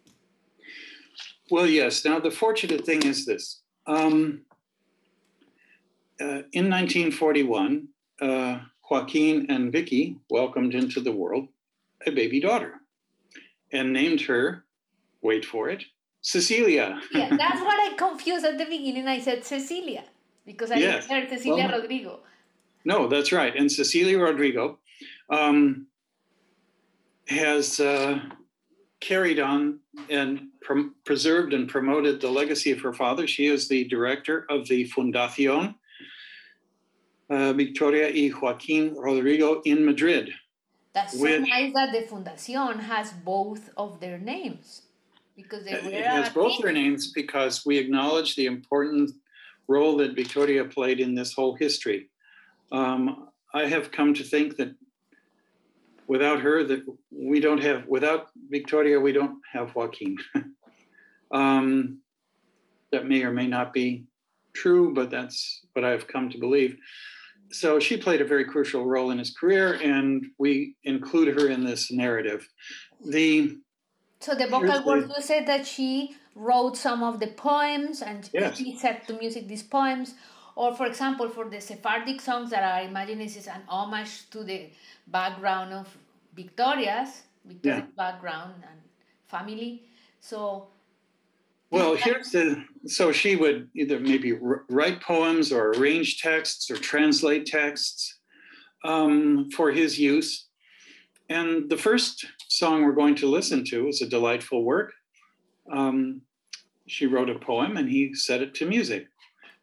[1.50, 2.04] Well yes.
[2.04, 3.62] Now the fortunate thing is this.
[3.86, 4.42] Um,
[6.20, 7.88] uh, in 1941
[8.20, 11.48] uh, joaquin and vicky welcomed into the world
[12.06, 12.74] a baby daughter
[13.72, 14.64] and named her
[15.22, 15.84] wait for it
[16.22, 17.00] Cecilia.
[17.12, 19.06] yeah, that's what I confused at the beginning.
[19.08, 20.04] I said Cecilia
[20.46, 21.06] because I yes.
[21.06, 22.20] heard Cecilia well, Rodrigo.
[22.84, 23.54] No, that's right.
[23.54, 24.78] And Cecilia Rodrigo
[25.30, 25.86] um,
[27.28, 28.20] has uh,
[29.00, 30.48] carried on and
[31.04, 33.26] preserved and promoted the legacy of her father.
[33.26, 35.74] She is the director of the Fundación
[37.30, 40.30] uh, Victoria y Joaquín Rodrigo in Madrid.
[40.92, 44.81] That's so nice that the Fundación has both of their names
[45.36, 49.10] because they it has both their names because we acknowledge the important
[49.68, 52.10] role that Victoria played in this whole history.
[52.70, 54.74] Um, I have come to think that
[56.06, 60.16] without her, that we don't have without Victoria, we don't have Joaquin.
[61.32, 61.98] um,
[62.90, 64.04] that may or may not be
[64.54, 66.76] true, but that's what I've come to believe.
[67.50, 71.64] So she played a very crucial role in his career, and we include her in
[71.64, 72.48] this narrative.
[73.06, 73.58] The
[74.22, 78.56] so the vocal words, you said that she wrote some of the poems and yes.
[78.56, 80.14] she set to music these poems.
[80.54, 84.44] Or for example, for the Sephardic songs that I imagine this is an homage to
[84.44, 84.68] the
[85.06, 85.96] background of
[86.34, 87.96] Victoria's, Victoria's yeah.
[87.96, 88.80] background and
[89.28, 89.82] family.
[90.20, 90.68] So
[91.70, 97.46] well, here's the so she would either maybe write poems or arrange texts or translate
[97.46, 98.18] texts
[98.84, 100.48] um, for his use.
[101.32, 104.92] And the first song we're going to listen to is a delightful work.
[105.72, 106.20] Um,
[106.86, 109.06] she wrote a poem and he set it to music.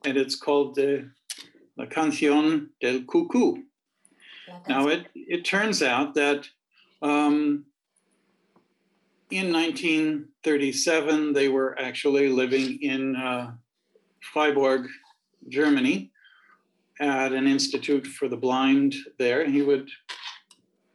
[0.04, 1.12] And it's called the
[1.78, 3.62] La Canción del Cucú.
[4.68, 6.48] Now, it, it turns out that
[7.04, 7.66] um,
[9.30, 13.52] in 1937, they were actually living in uh,
[14.34, 14.88] Freiburg,
[15.50, 16.12] Germany,
[17.00, 19.46] at an institute for the blind there.
[19.46, 19.88] He would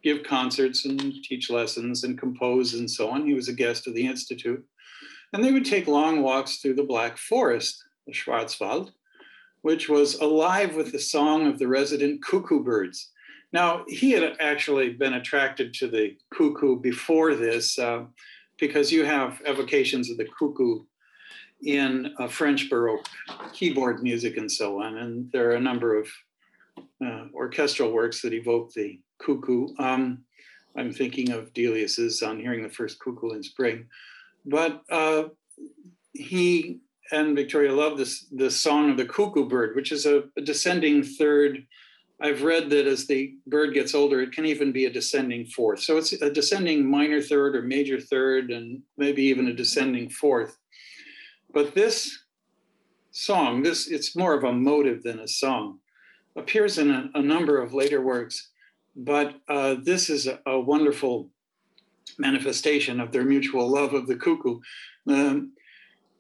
[0.05, 3.27] give concerts and teach lessons and compose and so on.
[3.27, 4.63] He was a guest of the Institute.
[5.33, 8.93] And they would take long walks through the Black Forest, the Schwarzwald,
[9.63, 13.11] which was alive with the song of the resident cuckoo birds.
[13.53, 18.05] Now, he had actually been attracted to the cuckoo before this uh,
[18.59, 20.85] because you have evocations of the cuckoo
[21.63, 23.09] in uh, French Baroque
[23.55, 24.99] keyboard music and so on.
[24.99, 26.09] And there are a number of
[27.05, 29.69] uh, orchestral works that evoke the cuckoo.
[29.79, 30.25] Um,
[30.77, 33.87] I'm thinking of Delius's on hearing the first cuckoo in spring.
[34.45, 35.25] But uh,
[36.13, 36.81] he
[37.13, 41.03] and Victoria love this the song of the cuckoo bird, which is a, a, descending
[41.03, 41.67] third.
[42.21, 45.81] I've read that as the bird gets older, it can even be a descending fourth.
[45.81, 50.57] So it's a descending minor third or major third, and maybe even a descending fourth.
[51.53, 52.25] But this
[53.11, 55.81] song, this it's more of a motive than a song,
[56.37, 58.51] appears in a, a number of later works
[58.97, 61.29] but uh, this is a, a, wonderful
[62.19, 64.61] manifestation of their mutual love of the cuckoo.
[65.09, 65.53] Um,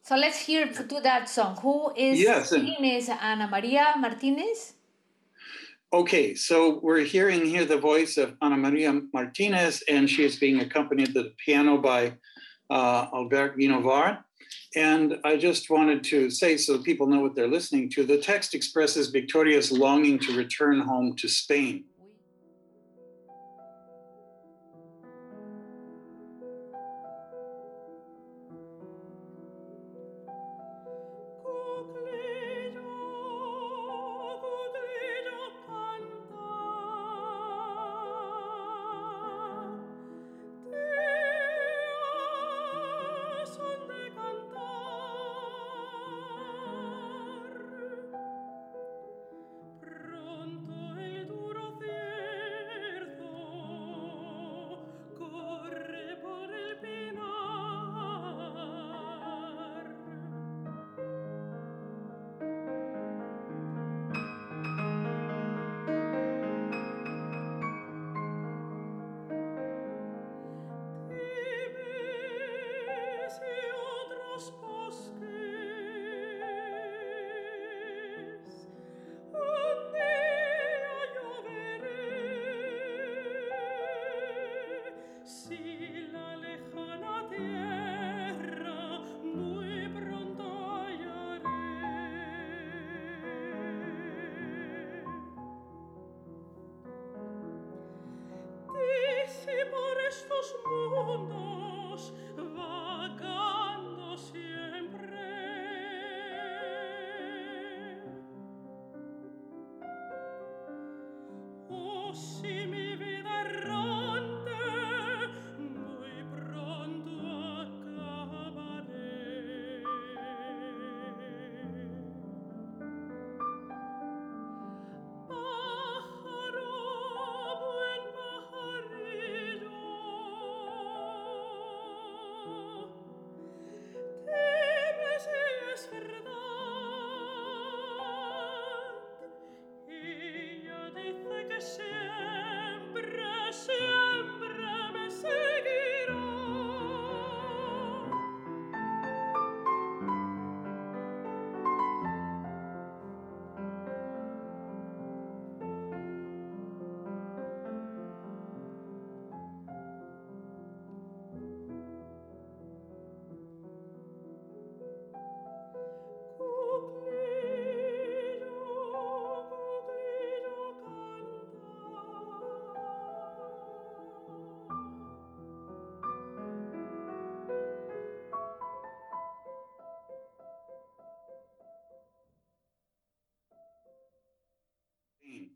[0.02, 1.56] So let's hear to that song.
[1.62, 4.74] Who is Yes, is Ana Maria Martinez?
[5.92, 10.60] Okay, so we're hearing here the voice of Ana Maria Martinez, and she is being
[10.60, 12.14] accompanied at the piano by
[12.68, 14.18] uh, Albert Guinovart.
[14.74, 18.54] And I just wanted to say, so people know what they're listening to, the text
[18.54, 21.84] expresses Victoria's longing to return home to Spain.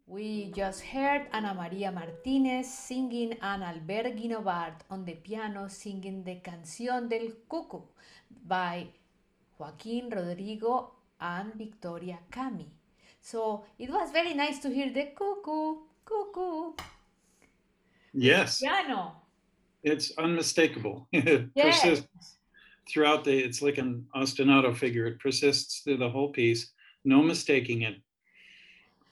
[0.09, 6.37] We just heard Ana Maria Martinez singing and Albert Guinovart on the piano singing the
[6.37, 7.83] Canción del Cuckoo
[8.47, 8.87] by
[9.61, 12.65] Joaquín Rodrigo and Victoria Kamhi.
[13.21, 16.73] So it was very nice to hear the cuckoo, cuckoo,
[18.15, 19.13] Yes, piano.
[19.83, 21.07] it's unmistakable.
[21.13, 21.81] It Yes.
[21.83, 22.39] persists
[22.89, 25.05] throughout the, it's like an ostinato figure.
[25.07, 26.73] It persists through the whole piece,
[27.05, 27.97] no mistaking it.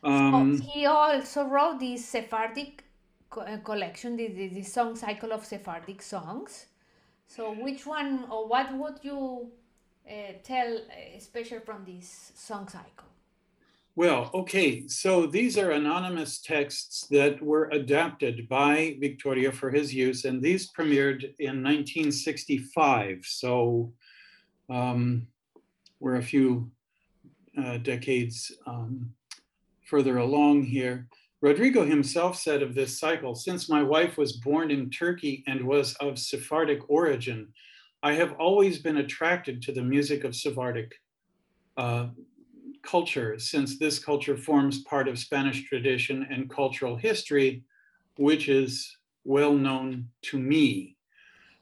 [0.07, 2.85] Um, Oh, he also wrote this Sephardic
[3.29, 6.67] co- uh, collection, the, the, the song cycle of Sephardic songs.
[7.27, 9.51] So, which one or what would you
[10.09, 10.13] uh,
[10.45, 10.79] tell,
[11.17, 13.09] especially from this song cycle?
[13.97, 20.25] Well, okay, so these are anonymous texts that were adapted by Victoria for his use,
[20.25, 23.25] and these premiered in 1965.
[23.25, 23.93] So
[24.71, 25.27] um,
[25.99, 26.71] we're a few
[27.59, 29.15] uh, decades um,
[29.87, 31.07] further along here.
[31.41, 35.95] Rodrigo himself said of this cycle Since my wife was born in Turkey and was
[35.95, 37.49] of Sephardic origin,
[38.03, 40.93] I have always been attracted to the music of Sephardic
[41.77, 42.09] uh,
[42.83, 47.65] culture, since this culture forms part of Spanish tradition and cultural history,
[48.17, 50.97] which is well known to me.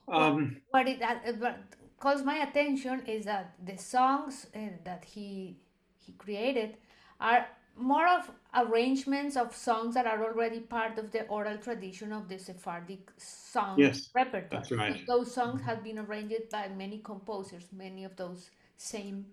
[0.08, 1.56] Um, What it uh, what
[1.98, 5.56] calls my attention is that the songs uh, that he
[5.98, 6.76] he created
[7.20, 7.46] are
[7.76, 12.38] more of arrangements of songs that are already part of the oral tradition of the
[12.38, 14.48] Sephardic song Yes, repertoire.
[14.50, 15.04] that's right.
[15.06, 15.68] Those songs mm-hmm.
[15.68, 19.26] have been arranged by many composers, many of those same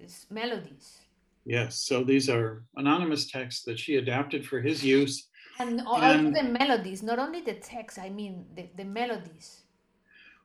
[0.00, 0.98] eh, melodies.
[1.44, 5.28] yes, so these are anonymous texts that she adapted for his use.
[5.58, 9.62] And all And- the melodies, not only the text, I mean the, the melodies.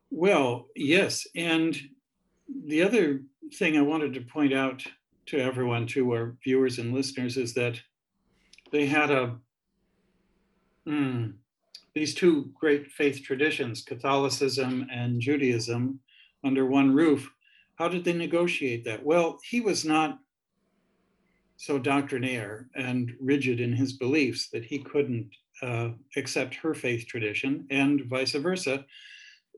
[0.10, 1.78] Well, yes, and
[2.66, 3.22] the other
[3.56, 4.86] thing I wanted to point out
[5.28, 7.80] to everyone, to our viewers and listeners, is that
[8.72, 9.38] they had a
[10.88, 11.34] mm,
[11.94, 16.00] these two great faith traditions, Catholicism and Judaism,
[16.44, 17.32] under one roof.
[17.76, 19.04] How did they negotiate that?
[19.04, 20.20] Well, he was not
[21.58, 25.30] so doctrinaire and rigid in his beliefs that he couldn't
[25.62, 28.86] uh, accept her faith tradition, and vice versa.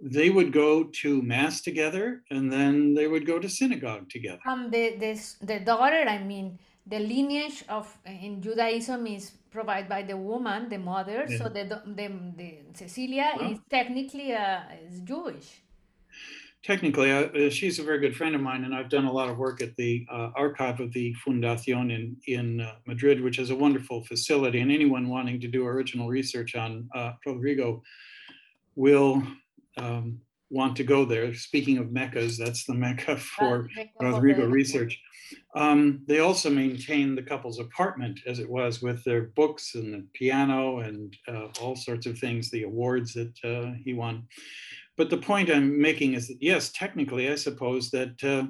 [0.02, 4.40] They would go to mass together, and then they would go to synagogue together.
[4.48, 10.04] Um, the, the, the daughter, I mean, the lineage of in Judaism is provided by
[10.04, 11.26] the woman, the mother.
[11.28, 11.38] Yeah.
[11.38, 13.52] So the, the, the Cecilia Wow.
[13.52, 15.62] is technically uh, is Jewish.
[16.62, 19.38] Technically, uh, she's a very good friend of mine, and I've done a lot of
[19.38, 23.56] work at the uh, archive of the Fundación in in uh, Madrid, which is a
[23.56, 24.60] wonderful facility.
[24.60, 27.82] And anyone wanting to do original research on uh, Rodrigo
[28.76, 29.24] will
[29.78, 31.34] um, want to go there.
[31.34, 33.70] Speaking of meccas, that's the mecca for
[34.02, 35.00] Rodrigo research.
[35.56, 40.08] Um, they also maintain the couple's apartment as it was with their books and the
[40.14, 44.28] piano and uh, all sorts of things, the awards that uh, he won.
[44.98, 48.48] But the point I'm making is that, yes, technically, I suppose that uh,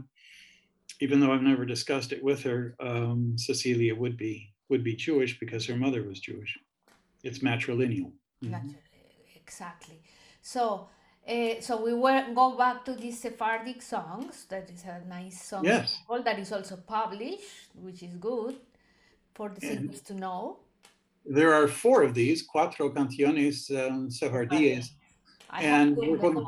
[1.01, 5.39] even though I've never discussed it with her, um, Cecilia would be would be Jewish
[5.39, 6.57] because her mother was Jewish.
[7.23, 8.11] It's matrilineal.
[8.43, 8.75] Mhm.
[9.35, 9.99] Exactly.
[10.41, 10.89] So,
[11.29, 14.45] uh, so we will go back to these Sephardic songs.
[14.49, 15.99] That is a nice song Yes.
[16.25, 18.55] that is also published, which is good
[19.35, 20.59] for the singers to know.
[21.25, 24.91] There are four of these, cuatro canciones um, sefardíes.
[25.49, 26.45] I And we're going-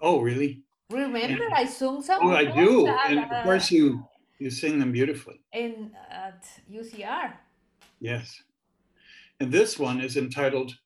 [0.00, 0.62] Oh, really?
[0.90, 2.20] Remember, I sung some.
[2.22, 2.86] Oh, I do.
[2.88, 4.06] at, And of course, uh, you
[4.38, 5.40] you sing them beautifully.
[5.52, 7.34] in at UCR.
[8.00, 8.42] Yes.
[9.40, 10.76] And this one is entitled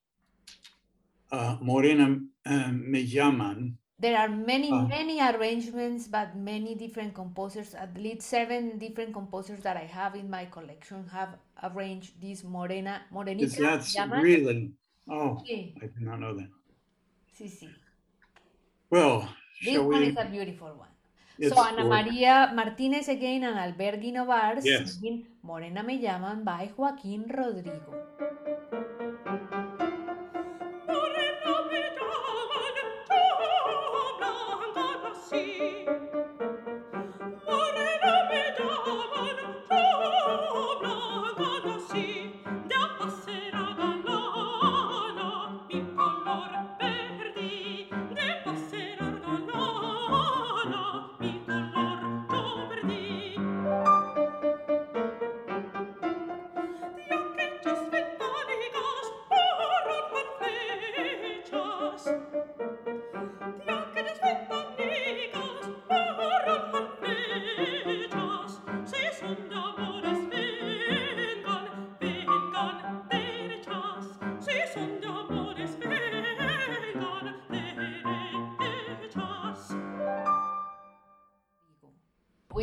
[1.33, 3.75] uh, Morena uh, Me Llaman.
[3.99, 4.85] There are many, Ah.
[4.87, 7.75] many arrangements, but many different composers.
[7.75, 11.31] At least seven different composers that I have in my collection have
[11.63, 13.57] arranged this Morena, Is Morenita.
[13.59, 14.73] that's really,
[15.09, 16.51] oh, Sí, I did not know that.
[17.39, 17.69] sí, sí.
[18.91, 19.29] Well,
[19.65, 20.07] This one we?
[20.13, 20.93] is a beautiful one.
[21.39, 24.93] it's so Ana Maria Martinez again and Albert Guinovart Yes.
[25.01, 27.93] singing Morena Me Llaman by Joaquín Rodrigo.
[35.37, 36.06] Blanca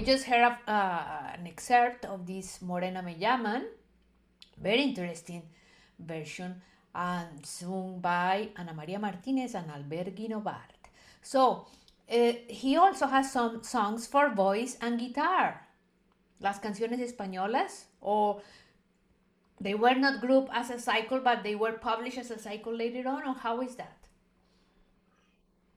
[0.04, 3.64] We just heard of, uh, an excerpt of this Morena Me Llaman,
[4.58, 5.44] very interesting
[5.98, 6.62] version,
[6.94, 10.92] and sung by Ana Maria Martinez and Albert Guinovart.
[11.22, 11.68] So,
[12.12, 15.66] uh, he also has some songs for voice and guitar.
[16.42, 18.42] Las canciones españolas, or
[19.62, 23.08] they were not grouped as a cycle, but they were published as a cycle later
[23.08, 24.00] on, or how is that?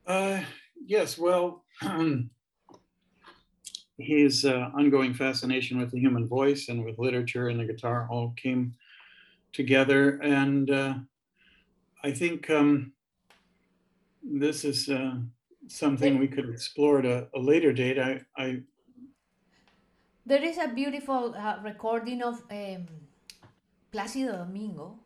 [0.05, 0.41] Uh,
[0.85, 1.63] yes, well,
[3.97, 8.33] his uh, ongoing fascination with the human voice and with literature and the guitar all
[8.37, 8.73] came
[9.53, 10.19] together.
[10.21, 10.93] And uh,
[12.03, 12.93] I think um,
[14.23, 15.15] this is uh,
[15.67, 17.97] something we could explore at a, a later date.
[17.97, 18.61] I, I
[20.25, 22.85] There is a beautiful uh, recording of um,
[23.91, 24.99] Plácido Domingo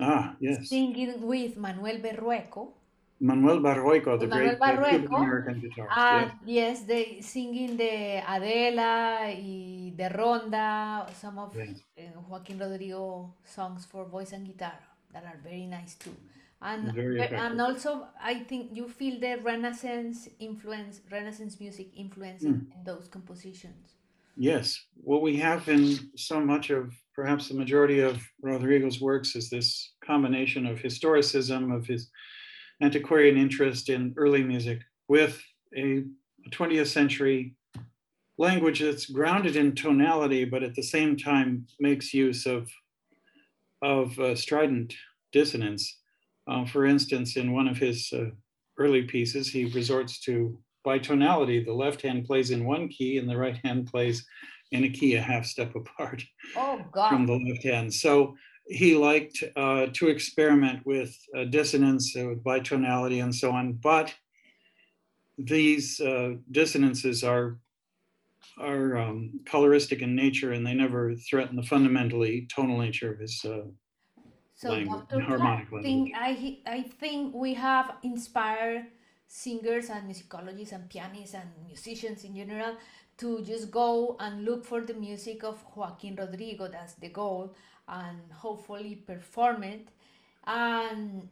[0.00, 2.77] ah, yes, singing with Manuel Barrueco.
[3.20, 4.98] Manuel Barrueco, the Manuel great uh.
[4.98, 5.96] Cuban American guitarist.
[5.96, 6.80] And yes.
[6.80, 11.80] yes, they singing the Adela y the Ronda, some of Yes.
[11.98, 14.78] uh, Joaquin Rodrigo songs for voice and guitar
[15.12, 16.14] that are very nice too.
[16.60, 17.38] And effective.
[17.38, 22.72] and also I think you feel the Renaissance influence, Renaissance music influence in, Hmm.
[22.78, 23.94] in those compositions.
[24.36, 24.84] Yes.
[25.02, 29.92] What we have in so much of perhaps the majority of Rodrigo's works is this
[30.04, 32.10] combination of historicism, of his
[32.82, 35.42] antiquarian interest in early music, with
[35.76, 36.04] a
[36.50, 37.54] 20th century
[38.38, 42.70] language that's grounded in tonality, but at the same time makes use of,
[43.82, 44.94] of uh, strident
[45.32, 45.98] dissonance.
[46.48, 48.26] Uh, for instance, in one of his uh,
[48.78, 51.64] early pieces, he resorts to bitonality.
[51.64, 54.24] The left hand plays in one key and the right hand plays
[54.70, 56.22] in a key a half step apart
[56.56, 57.92] Oh from the left hand.
[57.92, 58.36] So
[58.68, 63.72] he liked uh, to experiment with uh, dissonance, uh, with bitonality, and so on.
[63.72, 64.14] But
[65.38, 67.58] these uh, dissonances are
[68.60, 73.44] are um, coloristic in nature, and they never threaten the fundamentally tonal nature of his.
[73.44, 73.68] Uh,
[74.58, 75.22] So, language, Dr.
[75.22, 78.86] harmonic Clark, think, I, I think we have inspired
[79.28, 82.74] singers and musicologists and pianists and musicians in general
[83.18, 86.66] to just go and look for the music of Joaquin Rodrigo.
[86.66, 87.54] That's the goal,
[87.88, 89.88] and hopefully perform it.
[90.46, 91.28] And,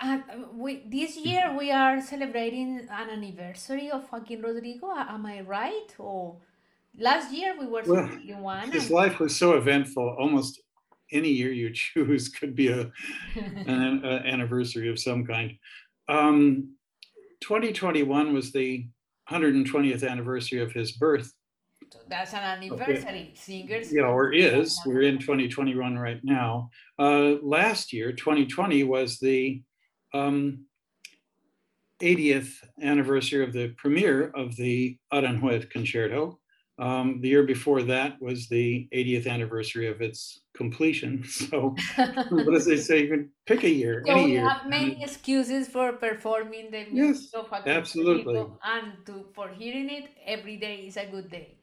[0.00, 0.22] and
[0.54, 4.90] we this year we are celebrating an anniversary of Joaquin Rodrigo.
[4.90, 5.94] Am I right?
[5.98, 6.36] Or
[6.98, 8.70] last year we were Well, celebrating one.
[8.72, 10.16] his life was so eventful.
[10.18, 10.60] Almost
[11.12, 12.90] any year you choose could be a
[13.66, 15.52] an anniversary of some kind.
[16.08, 16.74] Um,
[17.40, 18.86] 2021 was the
[19.30, 21.32] 120th anniversary of his birth.
[21.96, 23.32] So that's an anniversary.
[23.34, 23.92] Singers.
[23.92, 24.80] Yeah, or is.
[24.84, 26.70] We're in 2021 right now.
[26.98, 29.62] Uh, last year, 2020, was the
[30.14, 30.66] um,
[32.02, 36.38] 80th anniversary of the premiere of the Aranjuez Concerto.
[36.78, 41.24] Um, the year before that was the 80th anniversary of its completion.
[41.24, 41.74] So,
[42.28, 43.02] what does they say?
[43.04, 44.48] You can pick a year, So any we year.
[44.48, 48.44] have many excuses for performing the Yes, music of absolutely.
[48.62, 51.56] And to for hearing it every day is a good day.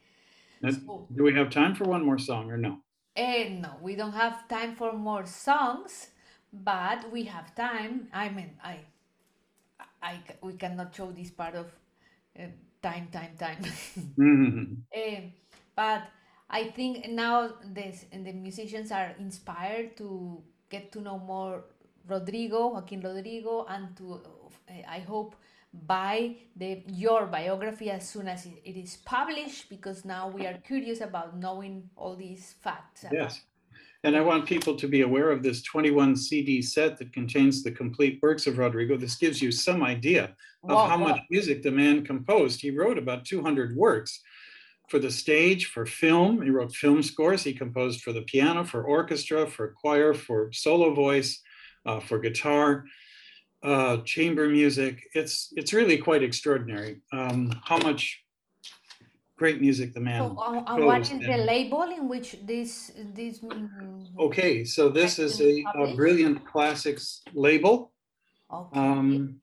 [0.63, 2.79] Do we have time for one more song or no?
[3.15, 6.09] eh, no, we don't have time for more songs,
[6.51, 8.07] but we have time.
[8.13, 8.79] I mean, I,
[10.01, 11.67] I, we cannot show this part of
[12.39, 12.47] uh,
[12.81, 13.63] time, time, time.
[14.17, 14.77] Mhm.
[14.93, 15.21] Eh,
[15.75, 16.03] but
[16.49, 21.63] I think now this and the musicians are inspired to get to know more
[22.07, 24.21] Rodrigo, Joaquin Rodrigo, and to
[24.87, 25.35] I hope
[25.73, 30.57] buy the your biography as soon as it, it is published because now we are
[30.65, 33.05] curious about knowing all these facts.
[33.11, 33.41] Yes.
[34.05, 37.71] And I want people to be aware of this 21 CD set that contains the
[37.71, 38.97] complete works of Rodrigo.
[38.97, 41.07] This gives you some idea of Wow, how wow.
[41.09, 42.59] much music the man composed.
[42.59, 44.21] He wrote about 200 works
[44.89, 46.41] for the stage, for film.
[46.41, 47.43] He wrote film scores.
[47.43, 51.41] He composed for the piano, for orchestra, for choir, for solo voice,
[51.85, 52.85] uh, for guitar,
[53.63, 55.09] uh, chamber music.
[55.13, 58.23] It's it's really quite extraordinary um, how much
[59.37, 60.19] great music the man.
[60.19, 63.39] So, uh, uh, what is the label in which this this?
[64.19, 67.91] Okay, so this is a, a brilliant classics label,
[68.51, 68.79] Okay.
[68.79, 69.39] um,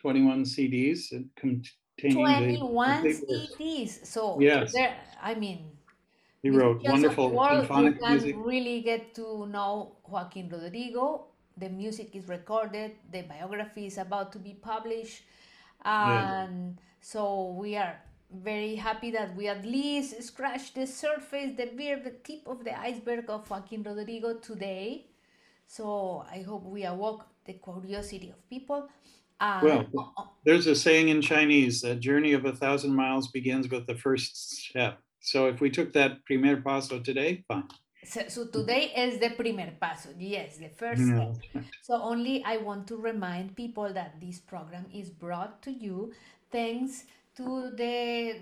[0.00, 3.02] 21 CDs uh, containing 21.
[3.04, 4.06] CDs.
[4.06, 4.72] So Yes.
[4.72, 5.70] there, I mean,
[6.42, 8.36] He wrote musicians of the wonderful symphonic music.
[8.38, 11.26] really get to know Joaquin Rodrigo.
[11.58, 12.92] The music is recorded.
[13.12, 15.22] The biography is about to be published,
[15.84, 17.96] and so we are
[18.30, 23.24] very happy that we at least scratched the surface, the very tip of the iceberg
[23.28, 25.06] of Joaquin Rodrigo today.
[25.66, 28.88] So I hope we awoke the curiosity of people.
[29.40, 33.86] And, Well, There's a saying in Chinese, a journey of a thousand miles begins with
[33.86, 34.98] the first step.
[35.20, 37.68] So if we took that primer paso today, fine.
[38.08, 38.60] So, so mm-hmm.
[38.60, 40.08] today is the primer paso.
[40.18, 41.32] Yes, the first Yeah.
[41.82, 46.12] So only I want to remind people that this program is brought to you
[46.50, 47.04] thanks
[47.36, 48.40] to the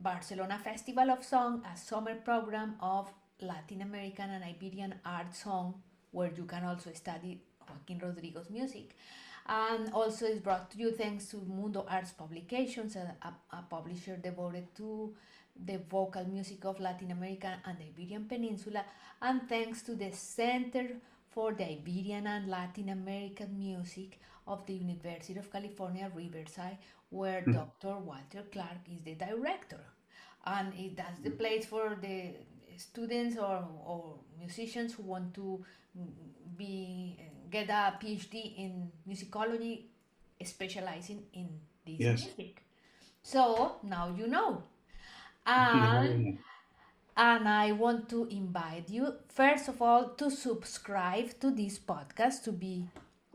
[0.00, 3.10] Barcelona Festival of Song, a summer program of
[3.40, 8.96] Latin American and Iberian art song, where you can also study Joaquin Rodrigo's music.
[9.48, 14.16] And also is brought to you thanks to Mundo Arts Publications, a, a, a publisher
[14.16, 15.14] devoted to
[15.64, 18.84] the vocal music of Latin America and the Iberian Peninsula,
[19.22, 20.88] and thanks to the Center
[21.30, 26.78] for the Iberian and Latin American Music of the University of California, Riverside,
[27.10, 27.96] where Dr.
[27.98, 29.80] Walter Clark is the director.
[30.46, 32.34] And it, that's the place for the
[32.76, 35.64] students or, or musicians who want to
[35.98, 36.06] mm,
[36.56, 37.18] be
[37.50, 39.82] get a PhD in musicology,
[40.44, 41.48] specializing in
[41.86, 42.24] this Yes.
[42.24, 42.62] music.
[43.22, 44.62] So now you know.
[45.46, 46.38] And
[47.16, 52.52] and I want to invite you, first of all, to subscribe to this podcast to
[52.52, 52.88] be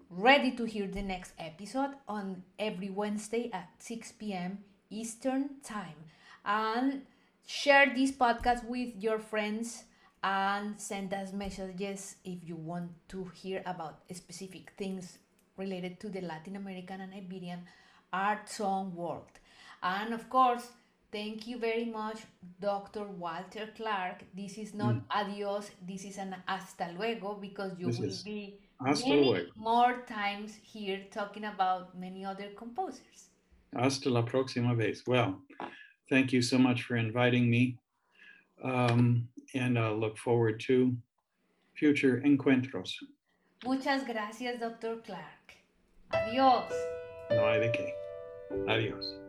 [0.10, 4.60] ready to hear the next episode on every Wednesday at 6 p.m.
[4.92, 5.98] Eastern Time.
[6.46, 7.04] And
[7.48, 9.86] share this podcast with your friends
[10.24, 15.18] and send us messages if you want to hear about specific things
[15.58, 17.62] related to the Latin American and Iberian
[18.14, 19.40] art song world.
[19.82, 20.68] And of course,
[21.12, 22.20] Thank you very much,
[22.62, 23.04] Dr.
[23.04, 24.24] Walter Clark.
[24.34, 25.04] This is not mm.
[25.12, 29.52] adios, this is an hasta luego because you this will be many luego.
[29.56, 33.30] more times here talking about many other composers.
[33.76, 35.04] Hasta la próxima vez.
[35.06, 35.42] Well,
[36.10, 37.78] thank you so much for inviting me.
[38.64, 40.96] Um, and I look forward to
[41.74, 42.94] future encuentros.
[43.66, 44.98] Muchas gracias, Dr.
[45.06, 45.56] Clark.
[46.14, 46.72] Adiós.
[47.32, 47.94] No hay de qué.
[48.68, 49.21] Adiós.